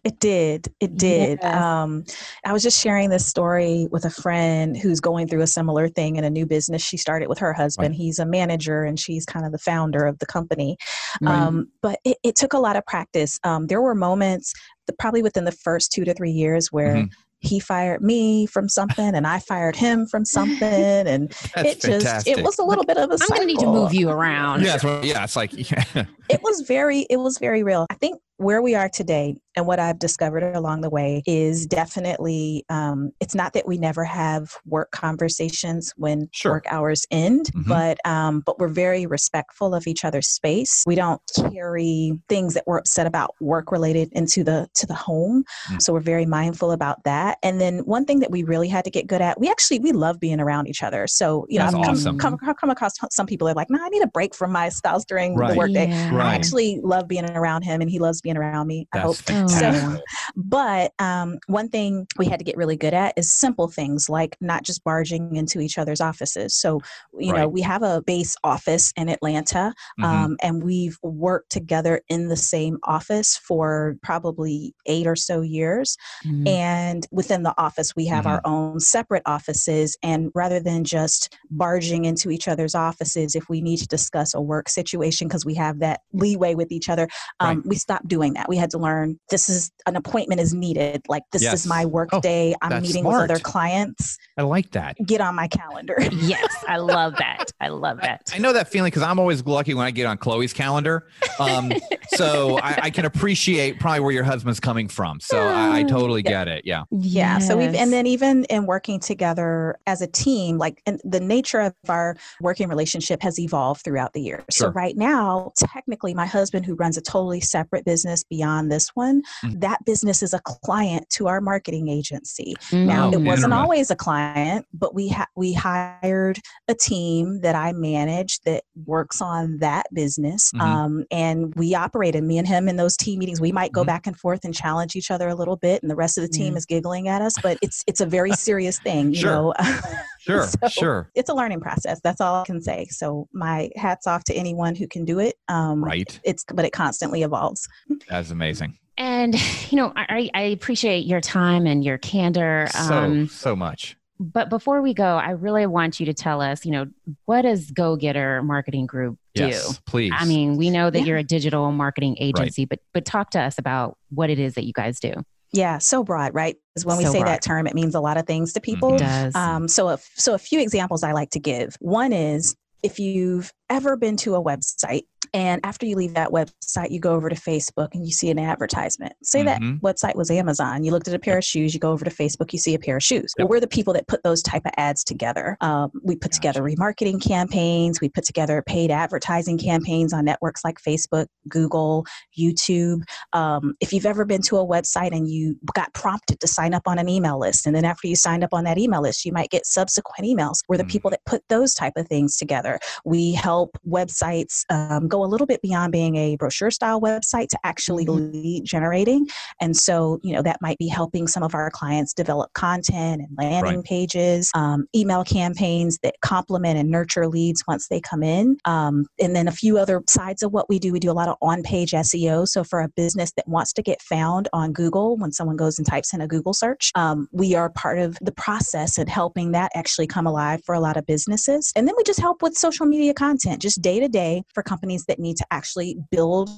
It 0.05 0.19
did. 0.19 0.73
It 0.81 0.97
did. 0.97 1.39
Yes. 1.43 1.55
Um, 1.55 2.05
I 2.45 2.53
was 2.53 2.63
just 2.63 2.81
sharing 2.81 3.11
this 3.11 3.27
story 3.27 3.89
with 3.91 4.05
a 4.05 4.11
friend 4.11 4.77
who's 4.77 5.01
going 5.01 5.29
through 5.29 5.43
a 5.43 5.47
similar 5.47 5.89
thing 5.89 6.17
in 6.17 6.25
a 6.25 6.31
new 6.31 6.47
business 6.47 6.83
she 6.83 6.97
started 6.97 7.29
with 7.29 7.39
her 7.39 7.53
husband. 7.53 7.91
Right. 7.91 7.97
He's 7.99 8.19
a 8.19 8.27
manager 8.27 8.85
and 8.85 8.99
she's 8.99 9.25
kind 9.25 9.47
of 9.47 9.53
the 9.53 9.59
founder 9.59 10.05
of 10.05 10.19
the 10.19 10.27
company. 10.27 10.77
Right. 11.21 11.35
Um, 11.35 11.69
but 11.81 11.99
it, 12.05 12.19
it, 12.23 12.37
took 12.37 12.53
a 12.53 12.59
lot 12.59 12.77
of 12.77 12.85
practice. 12.87 13.39
Um, 13.45 13.67
there 13.67 13.81
were 13.81 13.95
moments, 13.95 14.53
probably 14.99 15.23
within 15.23 15.45
the 15.45 15.53
first 15.53 15.93
two 15.93 16.05
to 16.05 16.15
three 16.15 16.33
years, 16.33 16.73
where 16.73 16.95
mm-hmm 16.95 17.13
he 17.43 17.59
fired 17.59 18.01
me 18.03 18.47
from 18.47 18.69
something 18.69 19.15
and 19.15 19.27
I 19.27 19.41
fired 19.41 19.75
him 19.75 20.07
from 20.07 20.25
something 20.25 20.63
and 20.63 21.29
That's 21.55 21.69
it 21.69 21.81
just 21.81 22.07
fantastic. 22.07 22.39
it 22.39 22.45
was 22.45 22.59
a 22.59 22.63
little 22.63 22.85
bit 22.85 22.97
of 22.97 23.11
a 23.11 23.19
I'm 23.21 23.29
gonna 23.29 23.45
need 23.45 23.59
to 23.59 23.67
move 23.67 23.93
you 23.93 24.11
around. 24.11 24.63
Yeah, 24.63 24.79
yeah, 25.03 25.25
it's 25.25 25.37
like 25.37 25.51
yeah. 25.53 25.85
it 26.31 26.41
was 26.43 26.61
very 26.63 27.01
it 27.11 27.19
was 27.19 27.39
very 27.39 27.65
real. 27.65 27.87
I 27.91 27.95
think 27.95 28.21
where 28.43 28.63
we 28.63 28.75
are 28.75 28.89
today 28.89 29.37
and 29.57 29.67
what 29.67 29.79
I've 29.79 29.99
discovered 29.99 30.43
along 30.43 30.81
the 30.81 30.91
way 30.91 31.23
is 31.27 31.67
definitely 31.67 32.65
um, 32.69 33.13
it's 33.21 33.35
not 33.35 33.53
that 33.53 33.67
we 33.67 33.77
never 33.77 34.05
have 34.05 34.55
work 34.65 34.91
conversations 34.93 35.93
when 35.97 36.29
sure. 36.33 36.53
work 36.53 36.65
hours 36.69 37.07
end, 37.11 37.47
mm-hmm. 37.47 37.69
but 37.69 37.99
um, 38.07 38.43
but 38.45 38.59
we're 38.59 38.69
very 38.69 39.07
respectful 39.07 39.75
of 39.75 39.87
each 39.87 40.05
other's 40.05 40.29
space. 40.29 40.83
We 40.87 40.95
don't 40.95 41.21
carry 41.53 42.19
things 42.29 42.55
that 42.55 42.65
we're 42.67 42.79
upset 42.79 43.07
about 43.07 43.35
work 43.41 43.71
related 43.71 44.11
into 44.13 44.43
the 44.43 44.69
to 44.75 44.87
the 44.87 44.95
home, 44.95 45.45
mm-hmm. 45.69 45.79
so 45.79 45.93
we're 45.93 46.01
very 46.01 46.27
mindful 46.27 46.73
about 46.73 47.05
that. 47.05 47.39
And 47.43 47.61
then 47.61 47.81
one 47.81 48.05
thing 48.05 48.21
that 48.21 48.31
we 48.31 48.43
really 48.45 48.69
had 48.69 48.85
to 48.85 48.91
get 48.91 49.07
good 49.07 49.21
at, 49.21 49.39
we 49.39 49.51
actually 49.51 49.79
we 49.81 49.93
love 49.93 50.19
being 50.19 50.41
around 50.41 50.67
each 50.67 50.83
other. 50.83 51.07
So 51.07 51.47
you 51.49 51.59
That's 51.59 51.73
know, 51.73 51.83
I've 51.83 51.91
awesome. 51.91 52.19
come, 52.19 52.39
come, 52.39 52.55
come 52.55 52.71
across 52.71 52.95
some 53.11 53.27
people 53.27 53.49
are 53.49 53.55
like, 53.55 53.69
"No, 53.69 53.79
nah, 53.79 53.85
I 53.85 53.89
need 53.91 54.03
a 54.03 54.09
break 54.09 54.35
from 54.35 54.51
my 54.51 54.71
spouse 54.71 55.05
during 55.05 55.35
right. 55.37 55.53
the 55.53 55.59
workday." 55.59 55.89
Yeah. 55.89 56.15
Right. 56.15 56.27
I 56.27 56.35
actually 56.35 56.81
love 56.83 57.07
being 57.07 57.29
around 57.29 57.63
him, 57.63 57.81
and 57.83 57.91
he 57.91 57.99
loves 57.99 58.23
being 58.23 58.32
around 58.37 58.67
me. 58.67 58.89
That's 58.93 59.03
I 59.03 59.07
hope. 59.07 59.17
Fantastic. 59.17 59.83
So, 59.83 60.03
but 60.37 60.93
um, 60.99 61.39
one 61.47 61.69
thing 61.69 62.07
we 62.19 62.27
had 62.27 62.39
to 62.39 62.45
get 62.45 62.57
really 62.57 62.77
good 62.77 62.95
at 62.95 63.15
is 63.17 63.33
simple 63.33 63.69
things 63.69 64.09
like 64.09 64.37
not 64.41 64.65
just 64.65 64.85
barging 64.85 65.37
into 65.37 65.61
each 65.61 65.79
other's 65.79 66.01
offices. 66.01 66.55
So, 66.55 66.81
you 67.19 67.33
right. 67.33 67.41
know, 67.41 67.49
we 67.49 67.61
have 67.63 67.83
a 67.83 68.03
base 68.03 68.37
office 68.45 68.93
in 68.97 69.09
Atlanta, 69.09 69.75
mm-hmm. 70.01 70.05
um, 70.05 70.37
and 70.43 70.63
we've 70.63 70.99
worked 71.03 71.51
together 71.51 72.01
in 72.09 72.29
the 72.29 72.37
same 72.37 72.79
office 72.85 73.37
for 73.37 73.97
probably 74.03 74.75
eight 74.87 75.07
or 75.07 75.17
so 75.17 75.41
years. 75.41 75.97
Mm-hmm. 76.25 76.49
And 76.49 77.07
within 77.11 77.43
the 77.43 77.55
office, 77.59 77.95
we 77.97 78.07
have 78.07 78.25
mm-hmm. 78.25 78.35
our 78.35 78.41
own 78.45 78.81
separate 78.81 79.23
offices. 79.27 79.97
And 80.03 80.31
rather 80.35 80.61
than 80.61 80.85
just 80.85 81.37
barging 81.51 82.05
into 82.05 82.31
each 82.31 82.49
other's 82.49 82.75
offices, 82.75 83.35
if 83.35 83.49
we 83.49 83.61
need 83.61 83.79
to 83.79 83.87
discuss 83.87 84.35
a 84.35 84.41
work 84.41 84.69
situation, 84.69 85.29
because 85.29 85.45
we 85.45 85.55
have 85.55 85.81
that 85.81 86.01
leeway 86.13 86.55
with 86.55 86.71
each 86.71 86.89
other, 86.89 87.09
um, 87.41 87.59
right. 87.59 87.67
we 87.67 87.77
stop 87.77 88.07
doing 88.07 88.22
that. 88.31 88.49
We 88.49 88.57
had 88.57 88.71
to 88.71 88.79
learn 88.79 89.19
this 89.31 89.49
is 89.49 89.71
an 89.87 89.97
appointment 89.97 90.41
is 90.41 90.55
needed. 90.55 91.03
Like 91.09 91.23
this 91.33 91.43
yes. 91.43 91.55
is 91.55 91.67
my 91.67 91.85
work 91.85 92.11
oh, 92.13 92.21
day. 92.21 92.55
I'm 92.63 92.83
meeting 92.83 93.03
smart. 93.03 93.23
with 93.23 93.31
other 93.31 93.41
clients. 93.41 94.19
I 94.39 94.43
like 94.43 94.71
that. 94.73 94.97
Get 95.05 95.21
on 95.21 95.35
my 95.35 95.49
calendar. 95.49 95.97
yes, 96.13 96.65
I 96.69 96.79
love 96.79 97.17
that. 97.19 97.47
I 97.61 97.69
love 97.69 98.01
that. 98.01 98.31
I, 98.33 98.37
I 98.37 98.39
know 98.39 98.53
that 98.53 98.69
feeling 98.69 98.91
because 98.91 99.03
I'm 99.03 99.19
always 99.19 99.45
lucky 99.45 99.75
when 99.75 99.87
I 99.87 99.91
get 99.91 100.07
on 100.07 100.17
Chloe's 100.19 100.53
calendar. 100.53 101.07
Um, 101.39 101.73
so 102.09 102.59
I, 102.59 102.79
I, 102.85 102.91
can 102.91 103.05
appreciate 103.05 103.79
probably 103.79 104.01
where 104.01 104.13
your 104.13 104.25
husband's 104.25 104.61
coming 104.61 104.89
from. 104.89 105.21
So 105.21 105.39
I, 105.39 105.79
I 105.79 105.83
totally 105.83 106.23
yeah. 106.25 106.31
get 106.31 106.49
it. 106.49 106.63
Yeah. 106.65 106.85
Yeah. 106.91 107.35
Yes. 107.35 107.49
So 107.49 107.57
we've 107.57 107.75
and 107.75 107.93
then 107.93 108.07
even 108.07 108.45
in 108.45 108.67
working 108.67 109.01
together 109.01 109.79
as 109.87 110.03
a 110.03 110.07
team, 110.07 110.59
like 110.59 110.83
and 110.87 111.01
the 111.05 111.21
nature 111.21 111.61
of 111.61 111.75
our 111.89 112.17
working 112.41 112.69
relationship 112.69 113.23
has 113.23 113.39
evolved 113.39 113.83
throughout 113.85 114.13
the 114.13 114.21
years. 114.21 114.45
Sure. 114.51 114.69
So 114.69 114.73
right 114.73 114.97
now, 114.97 115.53
technically, 115.57 116.15
my 116.15 116.27
husband 116.27 116.67
who 116.67 116.75
runs 116.75 116.97
a 116.97 117.01
totally 117.01 117.41
separate 117.41 117.85
business 117.85 118.02
beyond 118.29 118.71
this 118.71 118.89
one, 118.95 119.23
mm-hmm. 119.45 119.59
that 119.61 119.85
business 119.85 120.23
is 120.23 120.35
a 120.35 120.41
client 120.41 121.09
to 121.11 121.29
our 121.29 121.41
marketing 121.41 121.89
agency. 121.89 122.55
Mm-hmm. 122.71 122.87
Now, 122.87 123.11
it 123.11 123.21
wasn't 123.21 123.53
always 123.53 123.91
a 123.91 123.97
client, 123.97 124.67
but 124.73 124.95
we 124.95 125.09
ha- 125.09 125.29
we 125.37 125.53
hired 125.53 126.39
a 126.69 126.75
team 126.75 127.41
that 127.41 127.55
I 127.55 127.73
manage 127.73 128.41
that 128.41 128.65
works 128.85 129.21
on 129.21 129.59
that 129.59 129.87
business, 129.93 130.53
mm-hmm. 130.53 130.61
um, 130.61 131.05
and 131.11 131.55
we 131.55 131.75
operated 131.75 132.25
me 132.25 132.39
and 132.39 132.47
him 132.47 132.69
in 132.69 132.77
those 132.77 132.97
team 132.97 133.19
meetings. 133.19 133.41
We 133.41 133.53
might 133.53 133.73
go 133.73 133.83
mm-hmm. 133.83 133.87
back 133.87 134.07
and 134.07 134.19
forth 134.19 134.45
and 134.45 134.55
challenge 134.55 134.97
each 134.97 135.11
other 135.11 135.29
a 135.29 135.35
little 135.35 135.57
bit, 135.57 135.83
and 135.83 135.91
the 135.91 135.97
rest 135.97 136.19
of 136.19 136.23
the 136.23 136.29
team 136.29 136.49
mm-hmm. 136.49 136.59
is 136.59 136.67
giggling 136.67 137.09
at 137.09 137.23
us, 137.23 137.35
but 137.43 137.59
it's 137.63 137.85
it's 137.87 138.01
a 138.01 138.07
very 138.07 138.33
serious 138.33 138.79
thing, 138.79 139.11
you 139.11 139.21
sure. 139.21 139.31
know. 139.31 139.55
sure, 140.27 140.47
so 140.47 140.69
sure. 140.69 141.11
It's 141.15 141.29
a 141.29 141.35
learning 141.35 141.61
process. 141.61 142.01
That's 142.03 142.21
all 142.21 142.43
I 142.43 142.45
can 142.45 142.63
say. 142.63 142.87
So 142.91 143.29
my 143.33 143.71
hats 143.77 144.07
off 144.07 144.25
to 144.25 144.35
anyone 144.35 144.75
who 144.75 144.87
can 144.87 145.05
do 145.05 145.19
it. 145.19 145.35
Um, 145.49 145.83
right. 145.85 146.21
It's 146.25 146.45
but 146.45 146.65
it 146.65 146.71
constantly 146.71 147.23
evolves. 147.23 147.69
That's 148.09 148.31
amazing. 148.31 148.79
And 148.97 149.35
you 149.73 149.77
know, 149.77 149.93
I, 149.97 150.31
I 150.35 150.43
appreciate 150.43 151.07
your 151.07 151.21
time 151.21 151.67
and 151.67 151.83
your 151.83 151.99
candor. 151.99 152.69
Um, 152.79 153.29
so 153.29 153.35
so 153.35 153.57
much. 153.57 153.97
But 154.21 154.51
before 154.51 154.83
we 154.83 154.95
go, 154.95 155.17
I 155.17 155.31
really 155.31 155.67
want 155.67 155.99
you 155.99 156.07
to 156.07 156.15
tell 156.15 156.41
us, 156.41 156.65
you 156.65 156.71
know, 156.71 156.87
what 157.25 157.43
does 157.43 157.73
Go 157.73 157.97
Getter 157.97 158.41
Marketing 158.43 158.87
Group 158.87 159.19
do? 159.35 159.49
Yes, 159.49 159.81
please. 159.85 160.13
I 160.15 160.27
mean, 160.27 160.57
we 160.57 160.71
know 160.71 160.91
that 160.91 161.01
yeah. 161.01 161.05
you're 161.07 161.17
a 161.17 161.25
digital 161.25 161.73
marketing 161.73 162.17
agency, 162.21 162.63
right. 162.63 162.69
but 162.69 162.79
but 162.93 163.05
talk 163.05 163.31
to 163.31 163.41
us 163.41 163.59
about 163.59 163.99
what 164.11 164.31
it 164.31 164.39
is 164.39 164.55
that 164.55 164.65
you 164.65 164.73
guys 164.73 165.01
do. 165.01 165.13
Yeah, 165.53 165.79
so 165.79 166.03
broad, 166.03 166.35
right? 166.35 166.57
Because 166.75 166.87
when 166.87 166.97
we 166.97 167.05
say 167.05 167.21
broad. 167.21 167.29
that 167.29 167.43
term, 167.43 167.67
it 167.67 167.75
means 167.75 167.95
a 167.95 168.01
lot 168.01 168.17
of 168.17 168.27
things 168.27 168.55
to 168.55 168.61
people. 168.61 168.93
Mm-hmm. 168.93 169.05
It 169.05 169.07
does. 169.07 169.35
Um, 169.35 169.69
so, 169.69 169.89
a, 169.89 169.99
so 170.15 170.35
a 170.35 170.39
few 170.39 170.61
examples 170.61 171.03
I 171.03 171.13
like 171.13 171.31
to 171.31 171.41
give. 171.41 171.77
One 171.81 172.13
is 172.13 172.57
if 172.83 172.99
you've 172.99 173.53
ever 173.69 173.97
been 173.97 174.17
to 174.19 174.35
a 174.35 174.43
website 174.43 175.05
and 175.35 175.61
after 175.65 175.87
you 175.87 175.97
leave 175.97 176.15
that 176.15 176.29
website, 176.29 176.91
you 176.91 177.01
go 177.01 177.13
over 177.15 177.29
to 177.29 177.35
Facebook 177.35 177.89
and 177.95 178.05
you 178.05 178.13
see 178.13 178.31
an 178.31 178.39
advertisement. 178.39 179.15
Say 179.23 179.43
mm-hmm. 179.43 179.81
that 179.81 179.81
website 179.81 180.15
was 180.15 180.31
Amazon. 180.31 180.85
You 180.85 180.93
looked 180.93 181.09
at 181.09 181.15
a 181.15 181.19
pair 181.19 181.39
of 181.39 181.45
shoes, 181.45 181.73
you 181.73 181.81
go 181.81 181.91
over 181.91 182.05
to 182.05 182.11
Facebook, 182.11 182.53
you 182.53 182.59
see 182.59 182.75
a 182.75 182.79
pair 182.79 182.97
of 182.97 183.03
shoes. 183.03 183.33
Yep. 183.39 183.45
Well, 183.45 183.49
we're 183.49 183.61
the 183.61 183.67
people 183.67 183.95
that 183.95 184.07
put 184.09 184.23
those 184.23 184.43
type 184.43 184.67
of 184.67 184.73
ads 184.77 185.03
together. 185.05 185.57
Um, 185.61 185.91
we 186.05 186.17
put 186.17 186.33
together 186.33 186.63
remarketing 186.63 187.23
campaigns, 187.23 188.01
we 188.01 188.11
put 188.11 188.25
together 188.25 188.63
paid 188.67 188.91
advertising 188.91 189.59
campaigns 189.59 190.13
on 190.13 190.25
networks 190.25 190.65
like 190.65 190.79
Facebook, 190.87 191.27
Google, 191.49 192.05
YouTube. 192.39 193.03
Um, 193.33 193.75
if 193.81 193.93
you've 193.93 194.07
ever 194.07 194.25
been 194.25 194.43
to 194.43 194.59
a 194.59 194.67
website 194.67 195.13
and 195.13 195.31
you 195.31 195.57
got 195.75 195.93
prompted 195.95 196.41
to 196.41 196.47
sign 196.47 196.75
up 196.75 196.83
on 196.87 196.99
an 196.99 197.09
email 197.09 197.39
list, 197.39 197.67
and 197.67 197.75
then 197.75 197.85
after 197.85 198.07
you 198.07 198.17
signed 198.17 198.45
up 198.45 198.53
on 198.53 198.65
that 198.65 198.77
email 198.77 199.01
list, 199.01 199.25
you 199.25 199.33
might 199.33 199.51
get 199.51 199.65
subsequent 199.65 200.29
emails. 200.29 200.59
We're 200.69 200.77
the 200.77 200.83
mm-hmm. 200.83 200.91
people 200.91 201.11
that 201.11 201.25
put 201.25 201.43
those 201.49 201.73
type 201.73 201.95
of 201.97 202.07
things 202.09 202.37
together. 202.37 202.79
We 203.05 203.33
help 203.33 203.79
websites 203.89 204.65
um, 204.69 205.09
go 205.09 205.22
a 205.25 205.29
little 205.29 205.47
bit 205.47 205.63
beyond 205.63 205.93
being 205.93 206.17
a 206.17 206.37
brochure 206.37 206.71
style 206.71 207.01
website 207.01 207.49
to 207.49 207.59
actually 207.65 208.07
mm-hmm. 208.07 208.33
lead 208.33 208.65
generating. 208.65 209.27
And 209.61 209.77
so, 209.77 210.19
you 210.23 210.33
know, 210.35 210.43
that 210.43 210.59
might 210.61 210.79
be 210.79 210.89
helping 210.89 211.27
some 211.27 211.43
of 211.43 211.55
our 211.55 211.71
clients 211.71 212.13
develop 212.13 212.53
content 212.55 213.23
and 213.23 213.29
landing 213.39 213.77
right. 213.77 213.85
pages, 213.85 214.51
um, 214.55 214.87
email 214.95 215.25
campaigns 215.25 215.99
that 216.03 216.15
complement 216.23 216.79
and 216.79 216.91
nurture 216.91 217.27
leads 217.27 217.63
once 217.67 217.89
they 217.89 218.01
come 218.01 218.23
in. 218.23 218.57
Um, 218.65 219.07
and 219.21 219.35
then 219.35 219.49
a 219.49 219.53
few 219.53 219.79
other 219.79 220.03
sides 220.09 220.43
of 220.43 220.53
what 220.53 220.69
we 220.69 220.79
do. 220.79 220.93
We 220.93 221.01
do 221.01 221.11
a 221.11 221.13
lot 221.13 221.29
of 221.29 221.37
on 221.43 221.63
page 221.63 221.93
SEO. 221.93 222.47
So 222.49 222.65
for 222.65 222.81
a 222.81 222.89
business 222.89 223.33
that 223.37 223.49
wants 223.49 223.73
to 223.75 223.83
get 223.83 224.01
found 224.03 224.49
on 224.53 224.73
Google, 224.73 225.17
when 225.17 225.33
someone 225.33 225.57
goes 225.57 225.79
and 225.79 225.87
types 225.87 226.13
in 226.15 226.21
a 226.21 226.29
Google 226.29 226.55
search, 226.55 226.91
um, 226.95 227.29
we 227.33 227.55
are 227.55 227.71
part 227.71 227.99
of 227.99 228.19
the 228.21 228.33
process 228.33 228.99
and 228.99 229.09
helping 229.09 229.53
that 229.53 229.71
actually 229.75 230.07
come 230.07 230.27
alive 230.27 230.61
for 230.65 230.75
a 230.75 230.81
lot 230.81 230.97
of 230.97 231.07
businesses. 231.07 231.73
And 231.77 231.87
then 231.87 231.95
we 231.97 232.03
just 232.05 232.21
help 232.21 232.43
with 232.43 232.55
social 232.55 232.87
media 232.87 233.15
content, 233.15 233.63
just 233.63 233.83
day 233.83 234.01
to 234.01 234.09
day 234.09 234.43
for 234.55 234.63
companies 234.63 235.05
that 235.07 235.12
need 235.19 235.37
to 235.39 235.47
actually 235.51 235.97
build 236.11 236.51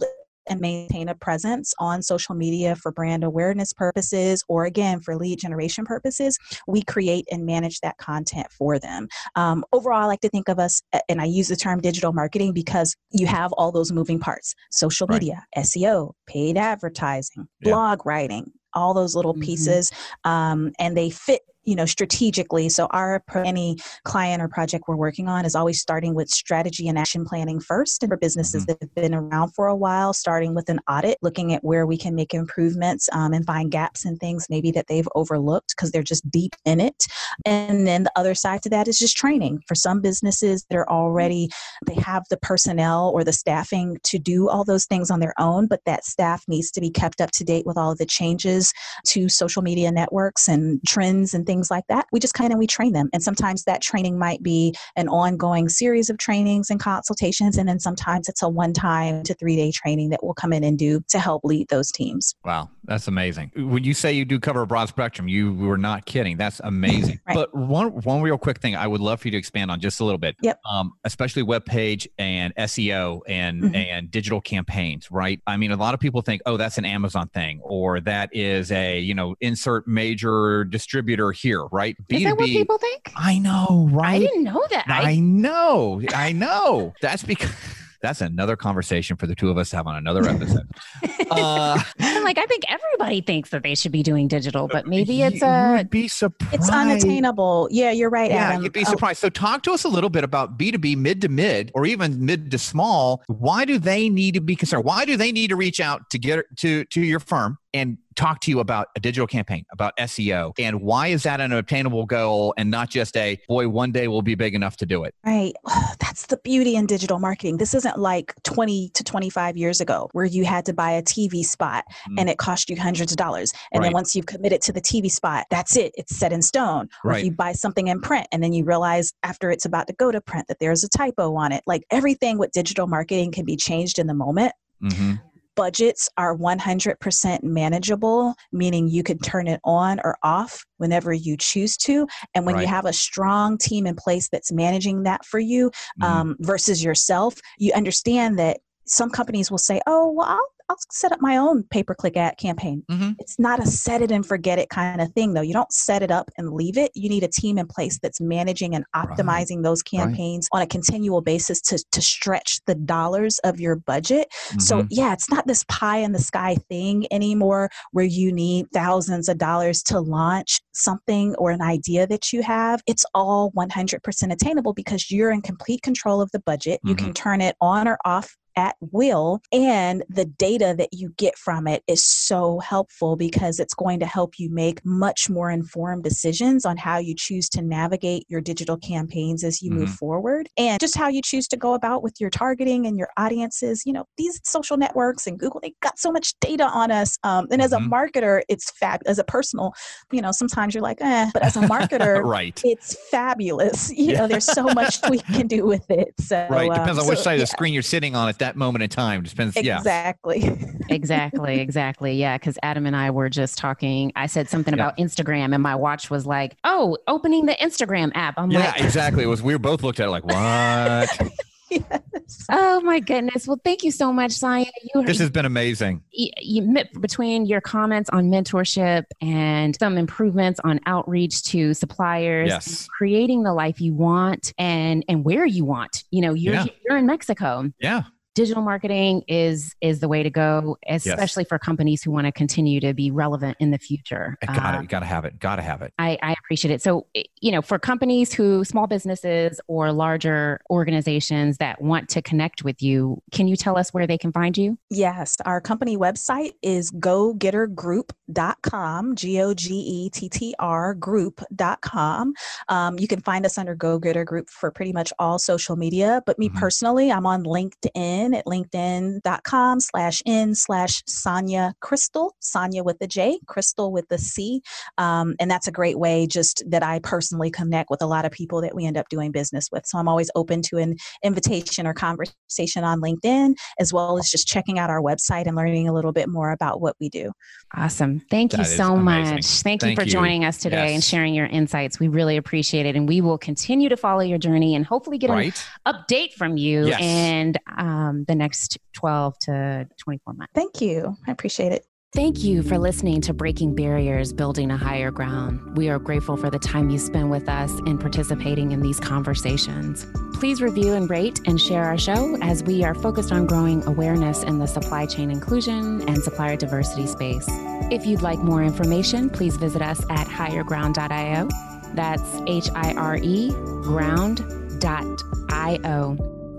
and 0.46 0.60
maintain 0.60 1.08
a 1.08 1.14
presence 1.14 1.74
on 1.78 2.02
social 2.02 2.34
media 2.34 2.76
for 2.76 2.92
brand 2.92 3.24
awareness 3.24 3.72
purposes 3.72 4.44
or 4.48 4.64
again 4.64 5.00
for 5.00 5.16
lead 5.16 5.38
generation 5.38 5.84
purposes, 5.84 6.38
we 6.66 6.82
create 6.82 7.26
and 7.30 7.46
manage 7.46 7.80
that 7.80 7.96
content 7.98 8.46
for 8.52 8.78
them. 8.78 9.08
Um, 9.36 9.64
overall, 9.72 10.02
I 10.02 10.06
like 10.06 10.20
to 10.20 10.28
think 10.28 10.48
of 10.48 10.58
us, 10.58 10.82
and 11.08 11.20
I 11.20 11.24
use 11.24 11.48
the 11.48 11.56
term 11.56 11.80
digital 11.80 12.12
marketing 12.12 12.52
because 12.52 12.94
you 13.10 13.26
have 13.26 13.52
all 13.52 13.72
those 13.72 13.92
moving 13.92 14.18
parts 14.18 14.54
social 14.70 15.06
right. 15.06 15.20
media, 15.20 15.46
SEO, 15.56 16.12
paid 16.26 16.56
advertising, 16.56 17.48
yeah. 17.60 17.70
blog 17.70 18.04
writing, 18.04 18.52
all 18.74 18.94
those 18.94 19.14
little 19.14 19.34
mm-hmm. 19.34 19.42
pieces 19.42 19.90
um, 20.24 20.72
and 20.78 20.96
they 20.96 21.10
fit 21.10 21.42
you 21.64 21.74
know 21.76 21.86
strategically. 21.86 22.68
So 22.68 22.86
our 22.90 23.22
any 23.34 23.76
client 24.04 24.42
or 24.42 24.48
project 24.48 24.84
we're 24.86 24.96
working 24.96 25.28
on 25.28 25.44
is 25.44 25.54
always 25.54 25.80
starting 25.80 26.14
with 26.14 26.28
strategy 26.28 26.88
and 26.88 26.98
action 26.98 27.24
planning 27.24 27.60
first. 27.60 28.02
And 28.02 28.10
for 28.10 28.16
businesses 28.16 28.62
mm-hmm. 28.62 28.72
that 28.72 28.78
have 28.80 28.94
been 28.94 29.14
around 29.14 29.52
for 29.54 29.66
a 29.66 29.76
while 29.76 30.12
starting 30.12 30.54
with 30.54 30.68
an 30.68 30.80
audit 30.88 31.18
looking 31.22 31.52
at 31.52 31.64
where 31.64 31.86
we 31.86 31.96
can 31.96 32.14
make 32.14 32.34
improvements 32.34 33.08
um, 33.12 33.32
and 33.32 33.44
find 33.46 33.70
gaps 33.70 34.04
and 34.04 34.18
things 34.18 34.46
maybe 34.50 34.70
that 34.72 34.86
they've 34.88 35.08
overlooked 35.14 35.74
because 35.76 35.90
they're 35.90 36.02
just 36.02 36.28
deep 36.30 36.54
in 36.64 36.80
it. 36.80 37.06
And 37.44 37.86
then 37.86 38.04
the 38.04 38.12
other 38.16 38.34
side 38.34 38.62
to 38.62 38.70
that 38.70 38.88
is 38.88 38.98
just 38.98 39.16
training. 39.16 39.62
For 39.66 39.74
some 39.74 40.00
businesses 40.00 40.64
that 40.70 40.76
are 40.76 40.88
already 40.88 41.48
they 41.86 41.94
have 41.94 42.24
the 42.30 42.36
personnel 42.36 43.10
or 43.14 43.24
the 43.24 43.32
staffing 43.32 43.98
to 44.04 44.18
do 44.18 44.48
all 44.48 44.64
those 44.64 44.86
things 44.86 45.10
on 45.10 45.20
their 45.20 45.34
own 45.38 45.66
but 45.66 45.80
that 45.86 46.04
staff 46.04 46.44
needs 46.48 46.70
to 46.70 46.80
be 46.80 46.90
kept 46.90 47.20
up 47.20 47.30
to 47.32 47.44
date 47.44 47.66
with 47.66 47.76
all 47.76 47.92
of 47.92 47.98
the 47.98 48.06
changes 48.06 48.72
to 49.06 49.28
social 49.28 49.62
media 49.62 49.90
networks 49.90 50.48
and 50.48 50.80
trends 50.86 51.34
and 51.34 51.46
things 51.46 51.53
things 51.54 51.70
like 51.70 51.86
that. 51.88 52.06
We 52.12 52.18
just 52.18 52.34
kind 52.34 52.52
of 52.52 52.58
we 52.58 52.66
train 52.66 52.92
them. 52.92 53.08
And 53.12 53.22
sometimes 53.22 53.64
that 53.64 53.80
training 53.80 54.18
might 54.18 54.42
be 54.42 54.74
an 54.96 55.08
ongoing 55.08 55.68
series 55.68 56.10
of 56.10 56.18
trainings 56.18 56.68
and 56.68 56.80
consultations 56.80 57.56
and 57.56 57.68
then 57.68 57.78
sometimes 57.78 58.28
it's 58.28 58.42
a 58.42 58.48
one 58.48 58.72
time 58.72 59.22
to 59.22 59.34
three 59.34 59.56
day 59.56 59.70
training 59.70 60.10
that 60.10 60.20
we'll 60.22 60.34
come 60.34 60.52
in 60.52 60.64
and 60.64 60.78
do 60.78 61.00
to 61.08 61.18
help 61.18 61.44
lead 61.44 61.68
those 61.68 61.92
teams. 61.92 62.34
Wow 62.44 62.70
that's 62.84 63.08
amazing 63.08 63.50
when 63.56 63.84
you 63.84 63.94
say 63.94 64.12
you 64.12 64.24
do 64.24 64.38
cover 64.38 64.62
a 64.62 64.66
broad 64.66 64.88
spectrum 64.88 65.28
you 65.28 65.52
were 65.54 65.78
not 65.78 66.04
kidding 66.06 66.36
that's 66.36 66.60
amazing 66.64 67.20
right. 67.26 67.34
but 67.34 67.54
one 67.54 67.88
one 68.02 68.20
real 68.20 68.38
quick 68.38 68.60
thing 68.60 68.76
i 68.76 68.86
would 68.86 69.00
love 69.00 69.20
for 69.20 69.28
you 69.28 69.32
to 69.32 69.38
expand 69.38 69.70
on 69.70 69.80
just 69.80 70.00
a 70.00 70.04
little 70.04 70.18
bit 70.18 70.36
yep. 70.42 70.60
Um, 70.68 70.92
especially 71.04 71.42
web 71.42 71.64
page 71.64 72.08
and 72.18 72.54
seo 72.56 73.20
and 73.26 73.62
mm-hmm. 73.62 73.74
and 73.74 74.10
digital 74.10 74.40
campaigns 74.40 75.10
right 75.10 75.40
i 75.46 75.56
mean 75.56 75.72
a 75.72 75.76
lot 75.76 75.94
of 75.94 76.00
people 76.00 76.22
think 76.22 76.42
oh 76.46 76.56
that's 76.56 76.78
an 76.78 76.84
amazon 76.84 77.28
thing 77.28 77.60
or 77.62 78.00
that 78.00 78.30
is 78.32 78.70
a 78.72 78.98
you 78.98 79.14
know 79.14 79.34
insert 79.40 79.86
major 79.86 80.64
distributor 80.64 81.32
here, 81.32 81.64
right? 81.66 81.96
B2B. 82.08 82.16
Is 82.16 82.24
that 82.24 82.36
what 82.36 82.46
people 82.46 82.78
think? 82.78 83.12
I 83.16 83.38
know, 83.38 83.88
right? 83.92 84.14
I 84.14 84.18
didn't 84.18 84.44
know 84.44 84.64
that. 84.70 84.84
I, 84.88 85.12
I 85.12 85.16
know. 85.16 86.02
I 86.14 86.32
know. 86.32 86.94
That's 87.00 87.22
because 87.22 87.50
that's 88.04 88.20
another 88.20 88.54
conversation 88.54 89.16
for 89.16 89.26
the 89.26 89.34
two 89.34 89.50
of 89.50 89.56
us 89.56 89.70
to 89.70 89.76
have 89.76 89.86
on 89.86 89.96
another 89.96 90.28
episode. 90.28 90.68
uh, 91.30 91.82
I'm 92.00 92.22
like, 92.22 92.36
I 92.36 92.44
think 92.44 92.64
everybody 92.68 93.22
thinks 93.22 93.50
that 93.50 93.62
they 93.62 93.74
should 93.74 93.92
be 93.92 94.02
doing 94.02 94.28
digital, 94.28 94.68
but 94.68 94.86
maybe 94.86 95.22
it's 95.22 95.42
a. 95.42 95.46
Uh, 95.46 95.84
be 95.84 96.08
surprised. 96.08 96.54
It's 96.54 96.68
unattainable. 96.68 97.68
Yeah, 97.70 97.92
you're 97.92 98.10
right, 98.10 98.30
yeah, 98.30 98.50
Adam. 98.50 98.62
you'd 98.62 98.72
be 98.72 98.84
surprised. 98.84 99.20
Oh. 99.20 99.26
So, 99.26 99.30
talk 99.30 99.62
to 99.62 99.72
us 99.72 99.84
a 99.84 99.88
little 99.88 100.10
bit 100.10 100.22
about 100.22 100.58
B2B, 100.58 100.96
mid 100.98 101.22
to 101.22 101.28
mid, 101.28 101.70
or 101.74 101.86
even 101.86 102.24
mid 102.24 102.50
to 102.50 102.58
small. 102.58 103.22
Why 103.26 103.64
do 103.64 103.78
they 103.78 104.10
need 104.10 104.34
to 104.34 104.40
be 104.40 104.54
concerned? 104.54 104.84
Why 104.84 105.06
do 105.06 105.16
they 105.16 105.32
need 105.32 105.48
to 105.48 105.56
reach 105.56 105.80
out 105.80 106.10
to 106.10 106.18
get 106.18 106.44
to 106.58 106.84
to 106.84 107.00
your 107.00 107.20
firm 107.20 107.58
and 107.72 107.98
talk 108.14 108.40
to 108.40 108.50
you 108.50 108.60
about 108.60 108.88
a 108.96 109.00
digital 109.00 109.26
campaign, 109.26 109.64
about 109.72 109.96
SEO, 109.96 110.52
and 110.58 110.80
why 110.80 111.08
is 111.08 111.22
that 111.24 111.40
an 111.40 111.52
obtainable 111.52 112.06
goal 112.06 112.54
and 112.56 112.70
not 112.70 112.90
just 112.90 113.16
a 113.16 113.38
boy, 113.48 113.68
one 113.68 113.92
day 113.92 114.08
we'll 114.08 114.22
be 114.22 114.34
big 114.34 114.54
enough 114.54 114.76
to 114.78 114.86
do 114.86 115.04
it? 115.04 115.14
Right. 115.24 115.52
That's 116.00 116.26
the 116.26 116.36
beauty 116.38 116.76
in 116.76 116.86
digital 116.86 117.18
marketing. 117.18 117.58
This 117.58 117.74
isn't 117.74 117.98
like 117.98 118.34
20 118.44 118.90
to 118.94 119.04
25 119.04 119.56
years 119.56 119.80
ago 119.80 120.08
where 120.12 120.24
you 120.24 120.44
had 120.44 120.64
to 120.66 120.72
buy 120.72 120.92
a 120.92 121.02
TV 121.02 121.44
spot 121.44 121.84
mm. 122.08 122.14
and 122.18 122.28
it 122.28 122.38
cost 122.38 122.70
you 122.70 122.76
hundreds 122.76 123.12
of 123.12 123.18
dollars. 123.18 123.52
And 123.72 123.80
right. 123.80 123.86
then 123.86 123.92
once 123.92 124.14
you've 124.14 124.26
committed 124.26 124.60
to 124.62 124.72
the 124.72 124.80
TV 124.80 125.10
spot, 125.10 125.46
that's 125.50 125.76
it. 125.76 125.92
It's 125.96 126.14
set 126.14 126.32
in 126.32 126.42
stone. 126.42 126.88
Or 127.04 127.10
right. 127.10 127.18
if 127.18 127.24
you 127.26 127.32
buy 127.32 127.52
something 127.52 127.88
in 127.88 128.00
print 128.00 128.26
and 128.32 128.42
then 128.42 128.52
you 128.52 128.64
realize 128.64 129.12
after 129.22 129.50
it's 129.50 129.64
about 129.64 129.86
to 129.88 129.92
go 129.94 130.12
to 130.12 130.20
print 130.20 130.46
that 130.48 130.58
there's 130.60 130.84
a 130.84 130.88
typo 130.88 131.34
on 131.36 131.52
it, 131.52 131.62
like 131.66 131.84
everything 131.90 132.38
with 132.38 132.52
digital 132.52 132.86
marketing 132.86 133.32
can 133.32 133.44
be 133.44 133.56
changed 133.56 133.98
in 133.98 134.06
the 134.06 134.14
moment. 134.14 134.52
Mm-hmm 134.82 135.14
budgets 135.56 136.08
are 136.16 136.36
100% 136.36 137.42
manageable, 137.42 138.34
meaning 138.52 138.88
you 138.88 139.02
can 139.02 139.18
turn 139.18 139.46
it 139.48 139.60
on 139.64 140.00
or 140.04 140.16
off 140.22 140.64
whenever 140.78 141.12
you 141.12 141.36
choose 141.36 141.76
to. 141.78 142.06
And 142.34 142.46
when 142.46 142.56
right. 142.56 142.62
you 142.62 142.66
have 142.68 142.86
a 142.86 142.92
strong 142.92 143.58
team 143.58 143.86
in 143.86 143.94
place 143.94 144.28
that's 144.28 144.52
managing 144.52 145.04
that 145.04 145.24
for 145.24 145.38
you 145.38 145.70
mm-hmm. 145.70 146.04
um, 146.04 146.36
versus 146.40 146.82
yourself, 146.82 147.40
you 147.58 147.72
understand 147.72 148.38
that 148.38 148.58
some 148.86 149.10
companies 149.10 149.50
will 149.50 149.58
say, 149.58 149.80
oh, 149.86 150.12
well, 150.12 150.28
I'll 150.28 150.48
I'll 150.68 150.76
set 150.90 151.12
up 151.12 151.20
my 151.20 151.36
own 151.36 151.64
pay 151.64 151.82
per 151.82 151.94
click 151.94 152.16
ad 152.16 152.38
campaign. 152.38 152.82
Mm-hmm. 152.90 153.12
It's 153.18 153.38
not 153.38 153.60
a 153.60 153.66
set 153.66 154.00
it 154.00 154.10
and 154.10 154.24
forget 154.24 154.58
it 154.58 154.70
kind 154.70 155.00
of 155.00 155.12
thing, 155.12 155.34
though. 155.34 155.42
You 155.42 155.52
don't 155.52 155.72
set 155.72 156.02
it 156.02 156.10
up 156.10 156.30
and 156.38 156.52
leave 156.52 156.78
it. 156.78 156.90
You 156.94 157.08
need 157.08 157.22
a 157.22 157.28
team 157.28 157.58
in 157.58 157.66
place 157.66 157.98
that's 158.02 158.20
managing 158.20 158.74
and 158.74 158.84
optimizing 158.96 159.56
right. 159.56 159.64
those 159.64 159.82
campaigns 159.82 160.48
right. 160.52 160.60
on 160.60 160.62
a 160.64 160.66
continual 160.66 161.20
basis 161.20 161.60
to, 161.62 161.84
to 161.92 162.00
stretch 162.00 162.60
the 162.66 162.74
dollars 162.74 163.38
of 163.40 163.60
your 163.60 163.76
budget. 163.76 164.28
Mm-hmm. 164.30 164.60
So, 164.60 164.86
yeah, 164.90 165.12
it's 165.12 165.30
not 165.30 165.46
this 165.46 165.64
pie 165.68 165.98
in 165.98 166.12
the 166.12 166.18
sky 166.18 166.56
thing 166.68 167.06
anymore 167.10 167.68
where 167.92 168.04
you 168.04 168.32
need 168.32 168.66
thousands 168.72 169.28
of 169.28 169.38
dollars 169.38 169.82
to 169.84 170.00
launch 170.00 170.60
something 170.72 171.34
or 171.36 171.50
an 171.50 171.62
idea 171.62 172.06
that 172.06 172.32
you 172.32 172.42
have. 172.42 172.82
It's 172.86 173.04
all 173.14 173.52
100% 173.52 174.32
attainable 174.32 174.72
because 174.72 175.10
you're 175.10 175.30
in 175.30 175.42
complete 175.42 175.82
control 175.82 176.22
of 176.22 176.30
the 176.32 176.40
budget. 176.40 176.78
Mm-hmm. 176.80 176.88
You 176.88 176.94
can 176.94 177.06
mm-hmm. 177.06 177.12
turn 177.12 177.40
it 177.42 177.56
on 177.60 177.86
or 177.86 177.98
off 178.04 178.34
at 178.56 178.76
will. 178.80 179.40
And 179.52 180.04
the 180.08 180.24
data 180.24 180.74
that 180.78 180.90
you 180.92 181.12
get 181.16 181.36
from 181.36 181.66
it 181.66 181.82
is 181.86 182.04
so 182.04 182.58
helpful 182.60 183.16
because 183.16 183.58
it's 183.60 183.74
going 183.74 184.00
to 184.00 184.06
help 184.06 184.38
you 184.38 184.50
make 184.50 184.84
much 184.84 185.28
more 185.28 185.50
informed 185.50 186.04
decisions 186.04 186.64
on 186.64 186.76
how 186.76 186.98
you 186.98 187.14
choose 187.16 187.48
to 187.50 187.62
navigate 187.62 188.24
your 188.28 188.40
digital 188.40 188.76
campaigns 188.76 189.44
as 189.44 189.62
you 189.62 189.70
mm-hmm. 189.70 189.80
move 189.80 189.90
forward 189.90 190.48
and 190.56 190.80
just 190.80 190.96
how 190.96 191.08
you 191.08 191.22
choose 191.22 191.48
to 191.48 191.56
go 191.56 191.74
about 191.74 192.02
with 192.02 192.14
your 192.20 192.30
targeting 192.30 192.86
and 192.86 192.98
your 192.98 193.08
audiences. 193.16 193.82
You 193.84 193.92
know, 193.92 194.04
these 194.16 194.40
social 194.44 194.76
networks 194.76 195.26
and 195.26 195.38
Google, 195.38 195.60
they 195.60 195.74
got 195.80 195.98
so 195.98 196.10
much 196.10 196.34
data 196.40 196.64
on 196.64 196.90
us. 196.90 197.18
Um, 197.22 197.46
and 197.50 197.60
as 197.60 197.72
a 197.72 197.78
mm-hmm. 197.78 197.92
marketer, 197.92 198.42
it's 198.48 198.70
fab. 198.70 199.00
As 199.06 199.18
a 199.18 199.24
personal, 199.24 199.72
you 200.12 200.20
know, 200.20 200.32
sometimes 200.32 200.74
you're 200.74 200.82
like, 200.82 200.98
eh, 201.00 201.30
but 201.32 201.42
as 201.42 201.56
a 201.56 201.60
marketer, 201.60 202.22
right. 202.24 202.60
it's 202.64 202.96
fabulous. 203.10 203.92
You 204.04 204.12
yeah. 204.12 204.18
know, 204.18 204.28
there's 204.28 204.44
so 204.44 204.64
much 204.64 204.98
we 205.08 205.18
can 205.34 205.46
do 205.46 205.64
with 205.64 205.88
it. 205.88 206.12
So, 206.18 206.46
right. 206.50 206.70
Depends 206.70 206.98
um, 206.98 207.04
on 207.04 207.08
which 207.08 207.20
side 207.20 207.32
yeah. 207.32 207.36
of 207.36 207.40
the 207.40 207.46
screen 207.46 207.72
you're 207.72 207.82
sitting 207.82 208.14
on 208.14 208.28
at 208.28 208.38
that 208.44 208.56
moment 208.56 208.82
in 208.82 208.90
time. 208.90 209.22
Depends. 209.22 209.56
Exactly. 209.56 210.40
Yeah. 210.40 210.54
exactly. 210.54 210.70
Exactly. 211.04 211.60
Exactly 211.60 212.14
yeah. 212.14 212.36
Because 212.36 212.58
Adam 212.62 212.86
and 212.86 212.94
I 212.94 213.10
were 213.10 213.28
just 213.28 213.58
talking. 213.58 214.12
I 214.16 214.26
said 214.26 214.48
something 214.48 214.76
yeah. 214.76 214.84
about 214.84 214.98
Instagram, 214.98 215.54
and 215.54 215.62
my 215.62 215.74
watch 215.74 216.10
was 216.10 216.26
like, 216.26 216.56
"Oh, 216.64 216.98
opening 217.08 217.46
the 217.46 217.54
Instagram 217.54 218.12
app." 218.14 218.34
I'm 218.36 218.50
like 218.50 218.62
yeah, 218.62 218.70
like, 218.72 218.84
exactly. 218.84 219.24
It 219.24 219.26
was. 219.26 219.42
We 219.42 219.54
were 219.54 219.58
both 219.58 219.82
looked 219.82 220.00
at 220.00 220.08
it 220.08 220.10
like, 220.10 220.24
"What?" 220.24 221.32
yes. 221.70 222.46
Oh 222.50 222.80
my 222.80 223.00
goodness. 223.00 223.46
Well, 223.46 223.60
thank 223.64 223.82
you 223.82 223.90
so 223.90 224.12
much, 224.12 224.32
Sonja. 224.32 224.70
You, 224.94 225.04
this 225.04 225.18
has 225.18 225.30
been 225.30 225.46
amazing. 225.46 226.02
You, 226.10 226.30
you, 226.38 226.84
between 227.00 227.46
your 227.46 227.60
comments 227.60 228.10
on 228.10 228.30
mentorship 228.30 229.04
and 229.20 229.76
some 229.78 229.96
improvements 229.96 230.60
on 230.64 230.80
outreach 230.86 231.42
to 231.44 231.74
suppliers, 231.74 232.48
yes. 232.48 232.86
creating 232.88 233.42
the 233.42 233.54
life 233.54 233.80
you 233.80 233.94
want 233.94 234.52
and 234.58 235.04
and 235.08 235.24
where 235.24 235.46
you 235.46 235.64
want. 235.64 236.04
You 236.10 236.22
know, 236.22 236.34
you're 236.34 236.54
yeah. 236.54 236.66
you're 236.86 236.98
in 236.98 237.06
Mexico. 237.06 237.70
Yeah 237.78 238.02
digital 238.34 238.62
marketing 238.62 239.22
is 239.28 239.74
is 239.80 240.00
the 240.00 240.08
way 240.08 240.22
to 240.22 240.30
go 240.30 240.76
especially 240.88 241.42
yes. 241.42 241.48
for 241.48 241.58
companies 241.58 242.02
who 242.02 242.10
want 242.10 242.26
to 242.26 242.32
continue 242.32 242.80
to 242.80 242.94
be 242.94 243.10
relevant 243.10 243.56
in 243.60 243.70
the 243.70 243.78
future. 243.78 244.36
I 244.42 244.46
got 244.46 244.74
uh, 244.74 244.80
it 244.80 244.88
got 244.88 245.00
to 245.00 245.06
have 245.06 245.24
it. 245.24 245.38
Got 245.38 245.56
to 245.56 245.62
have 245.62 245.82
it. 245.82 245.92
I, 245.98 246.18
I 246.22 246.32
appreciate 246.32 246.72
it. 246.72 246.82
So 246.82 247.06
you 247.40 247.52
know 247.52 247.62
for 247.62 247.78
companies 247.78 248.32
who 248.32 248.64
small 248.64 248.86
businesses 248.86 249.60
or 249.68 249.92
larger 249.92 250.60
organizations 250.70 251.58
that 251.58 251.80
want 251.80 252.08
to 252.10 252.22
connect 252.22 252.64
with 252.64 252.82
you 252.82 253.22
can 253.32 253.48
you 253.48 253.56
tell 253.56 253.78
us 253.78 253.90
where 253.90 254.06
they 254.06 254.18
can 254.18 254.32
find 254.32 254.56
you? 254.56 254.78
Yes. 254.90 255.36
Our 255.44 255.60
company 255.60 255.96
website 255.96 256.52
is 256.62 256.90
gogettergroup.com 256.92 259.14
g-o-g-e-t-t-r 259.14 260.94
group.com 260.94 262.34
um, 262.68 262.98
you 262.98 263.08
can 263.08 263.20
find 263.20 263.46
us 263.46 263.58
under 263.58 263.74
go 263.74 263.98
getter 263.98 264.24
group 264.24 264.50
for 264.50 264.70
pretty 264.70 264.92
much 264.92 265.12
all 265.18 265.38
social 265.38 265.76
media 265.76 266.22
but 266.26 266.38
me 266.38 266.48
mm-hmm. 266.48 266.58
personally 266.58 267.10
i'm 267.10 267.26
on 267.26 267.44
linkedin 267.44 268.23
LinkedIn 268.24 268.36
at 268.36 268.46
linkedin.com 268.46 269.80
slash 269.80 270.22
in 270.24 270.54
slash 270.54 271.02
Sonja 271.04 271.72
Crystal, 271.80 272.34
Sonja 272.42 272.84
with 272.84 272.98
the 272.98 273.06
J, 273.06 273.38
Crystal 273.46 273.92
with 273.92 274.08
the 274.08 274.18
C. 274.18 274.62
Um, 274.98 275.34
and 275.40 275.50
that's 275.50 275.66
a 275.66 275.72
great 275.72 275.98
way 275.98 276.26
just 276.26 276.62
that 276.68 276.82
I 276.82 277.00
personally 277.00 277.50
connect 277.50 277.90
with 277.90 278.02
a 278.02 278.06
lot 278.06 278.24
of 278.24 278.32
people 278.32 278.60
that 278.62 278.74
we 278.74 278.86
end 278.86 278.96
up 278.96 279.08
doing 279.08 279.32
business 279.32 279.68
with. 279.70 279.86
So 279.86 279.98
I'm 279.98 280.08
always 280.08 280.30
open 280.34 280.62
to 280.62 280.78
an 280.78 280.96
invitation 281.22 281.86
or 281.86 281.94
conversation 281.94 282.84
on 282.84 283.00
LinkedIn, 283.00 283.54
as 283.78 283.92
well 283.92 284.18
as 284.18 284.30
just 284.30 284.46
checking 284.46 284.78
out 284.78 284.90
our 284.90 285.00
website 285.00 285.46
and 285.46 285.56
learning 285.56 285.88
a 285.88 285.92
little 285.92 286.12
bit 286.12 286.28
more 286.28 286.50
about 286.50 286.80
what 286.80 286.96
we 287.00 287.08
do. 287.08 287.32
Awesome. 287.76 288.20
Thank 288.30 288.52
that 288.52 288.58
you 288.58 288.64
so 288.64 288.96
much. 288.96 289.44
Thank, 289.44 289.80
Thank, 289.80 289.92
you 289.92 289.96
for 289.96 290.04
you. 290.04 290.12
joining 290.12 290.44
us 290.44 290.58
today 290.58 290.88
yes. 290.88 290.94
and 290.94 291.04
sharing 291.04 291.34
your 291.34 291.46
insights. 291.46 291.98
We 291.98 292.08
really 292.08 292.36
appreciate 292.36 292.86
it. 292.86 292.96
And 292.96 293.08
we 293.08 293.20
will 293.20 293.38
continue 293.38 293.88
to 293.88 293.96
follow 293.96 294.20
your 294.20 294.38
journey 294.38 294.74
and 294.74 294.86
hopefully 294.86 295.18
get 295.18 295.30
right. 295.30 295.66
an 295.84 295.94
update 295.94 296.32
from 296.34 296.56
you. 296.56 296.86
Yes. 296.86 297.00
And 297.00 297.58
um, 297.76 298.13
um, 298.14 298.24
the 298.26 298.34
next 298.34 298.78
12 298.94 299.38
to 299.40 299.88
24 299.98 300.34
months. 300.34 300.52
Thank 300.54 300.80
you. 300.80 301.16
I 301.26 301.30
appreciate 301.30 301.72
it. 301.72 301.86
Thank 302.14 302.44
you 302.44 302.62
for 302.62 302.78
listening 302.78 303.20
to 303.22 303.34
Breaking 303.34 303.74
Barriers, 303.74 304.32
Building 304.32 304.70
a 304.70 304.76
Higher 304.76 305.10
Ground. 305.10 305.76
We 305.76 305.88
are 305.88 305.98
grateful 305.98 306.36
for 306.36 306.48
the 306.48 306.60
time 306.60 306.88
you 306.88 306.98
spend 306.98 307.28
with 307.28 307.48
us 307.48 307.72
and 307.86 307.98
participating 307.98 308.70
in 308.70 308.80
these 308.80 309.00
conversations. 309.00 310.06
Please 310.34 310.62
review 310.62 310.92
and 310.92 311.10
rate 311.10 311.40
and 311.46 311.60
share 311.60 311.82
our 311.82 311.98
show 311.98 312.36
as 312.40 312.62
we 312.62 312.84
are 312.84 312.94
focused 312.94 313.32
on 313.32 313.48
growing 313.48 313.84
awareness 313.88 314.44
in 314.44 314.60
the 314.60 314.66
supply 314.66 315.06
chain 315.06 315.28
inclusion 315.28 316.08
and 316.08 316.22
supplier 316.22 316.54
diversity 316.56 317.08
space. 317.08 317.46
If 317.90 318.06
you'd 318.06 318.22
like 318.22 318.38
more 318.38 318.62
information, 318.62 319.28
please 319.28 319.56
visit 319.56 319.82
us 319.82 320.00
at 320.08 320.28
hireground.io. 320.28 321.48
That's 321.94 322.40
H 322.46 322.68
I 322.76 322.94
R 322.94 323.16
E 323.16 323.50
ground.io. 323.82 324.34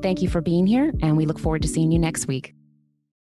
Thank 0.05 0.21
you 0.21 0.29
for 0.29 0.39
being 0.39 0.67
here, 0.67 0.93
and 1.01 1.17
we 1.17 1.25
look 1.25 1.39
forward 1.39 1.63
to 1.63 1.67
seeing 1.67 1.91
you 1.91 1.97
next 1.97 2.27
week. 2.27 2.54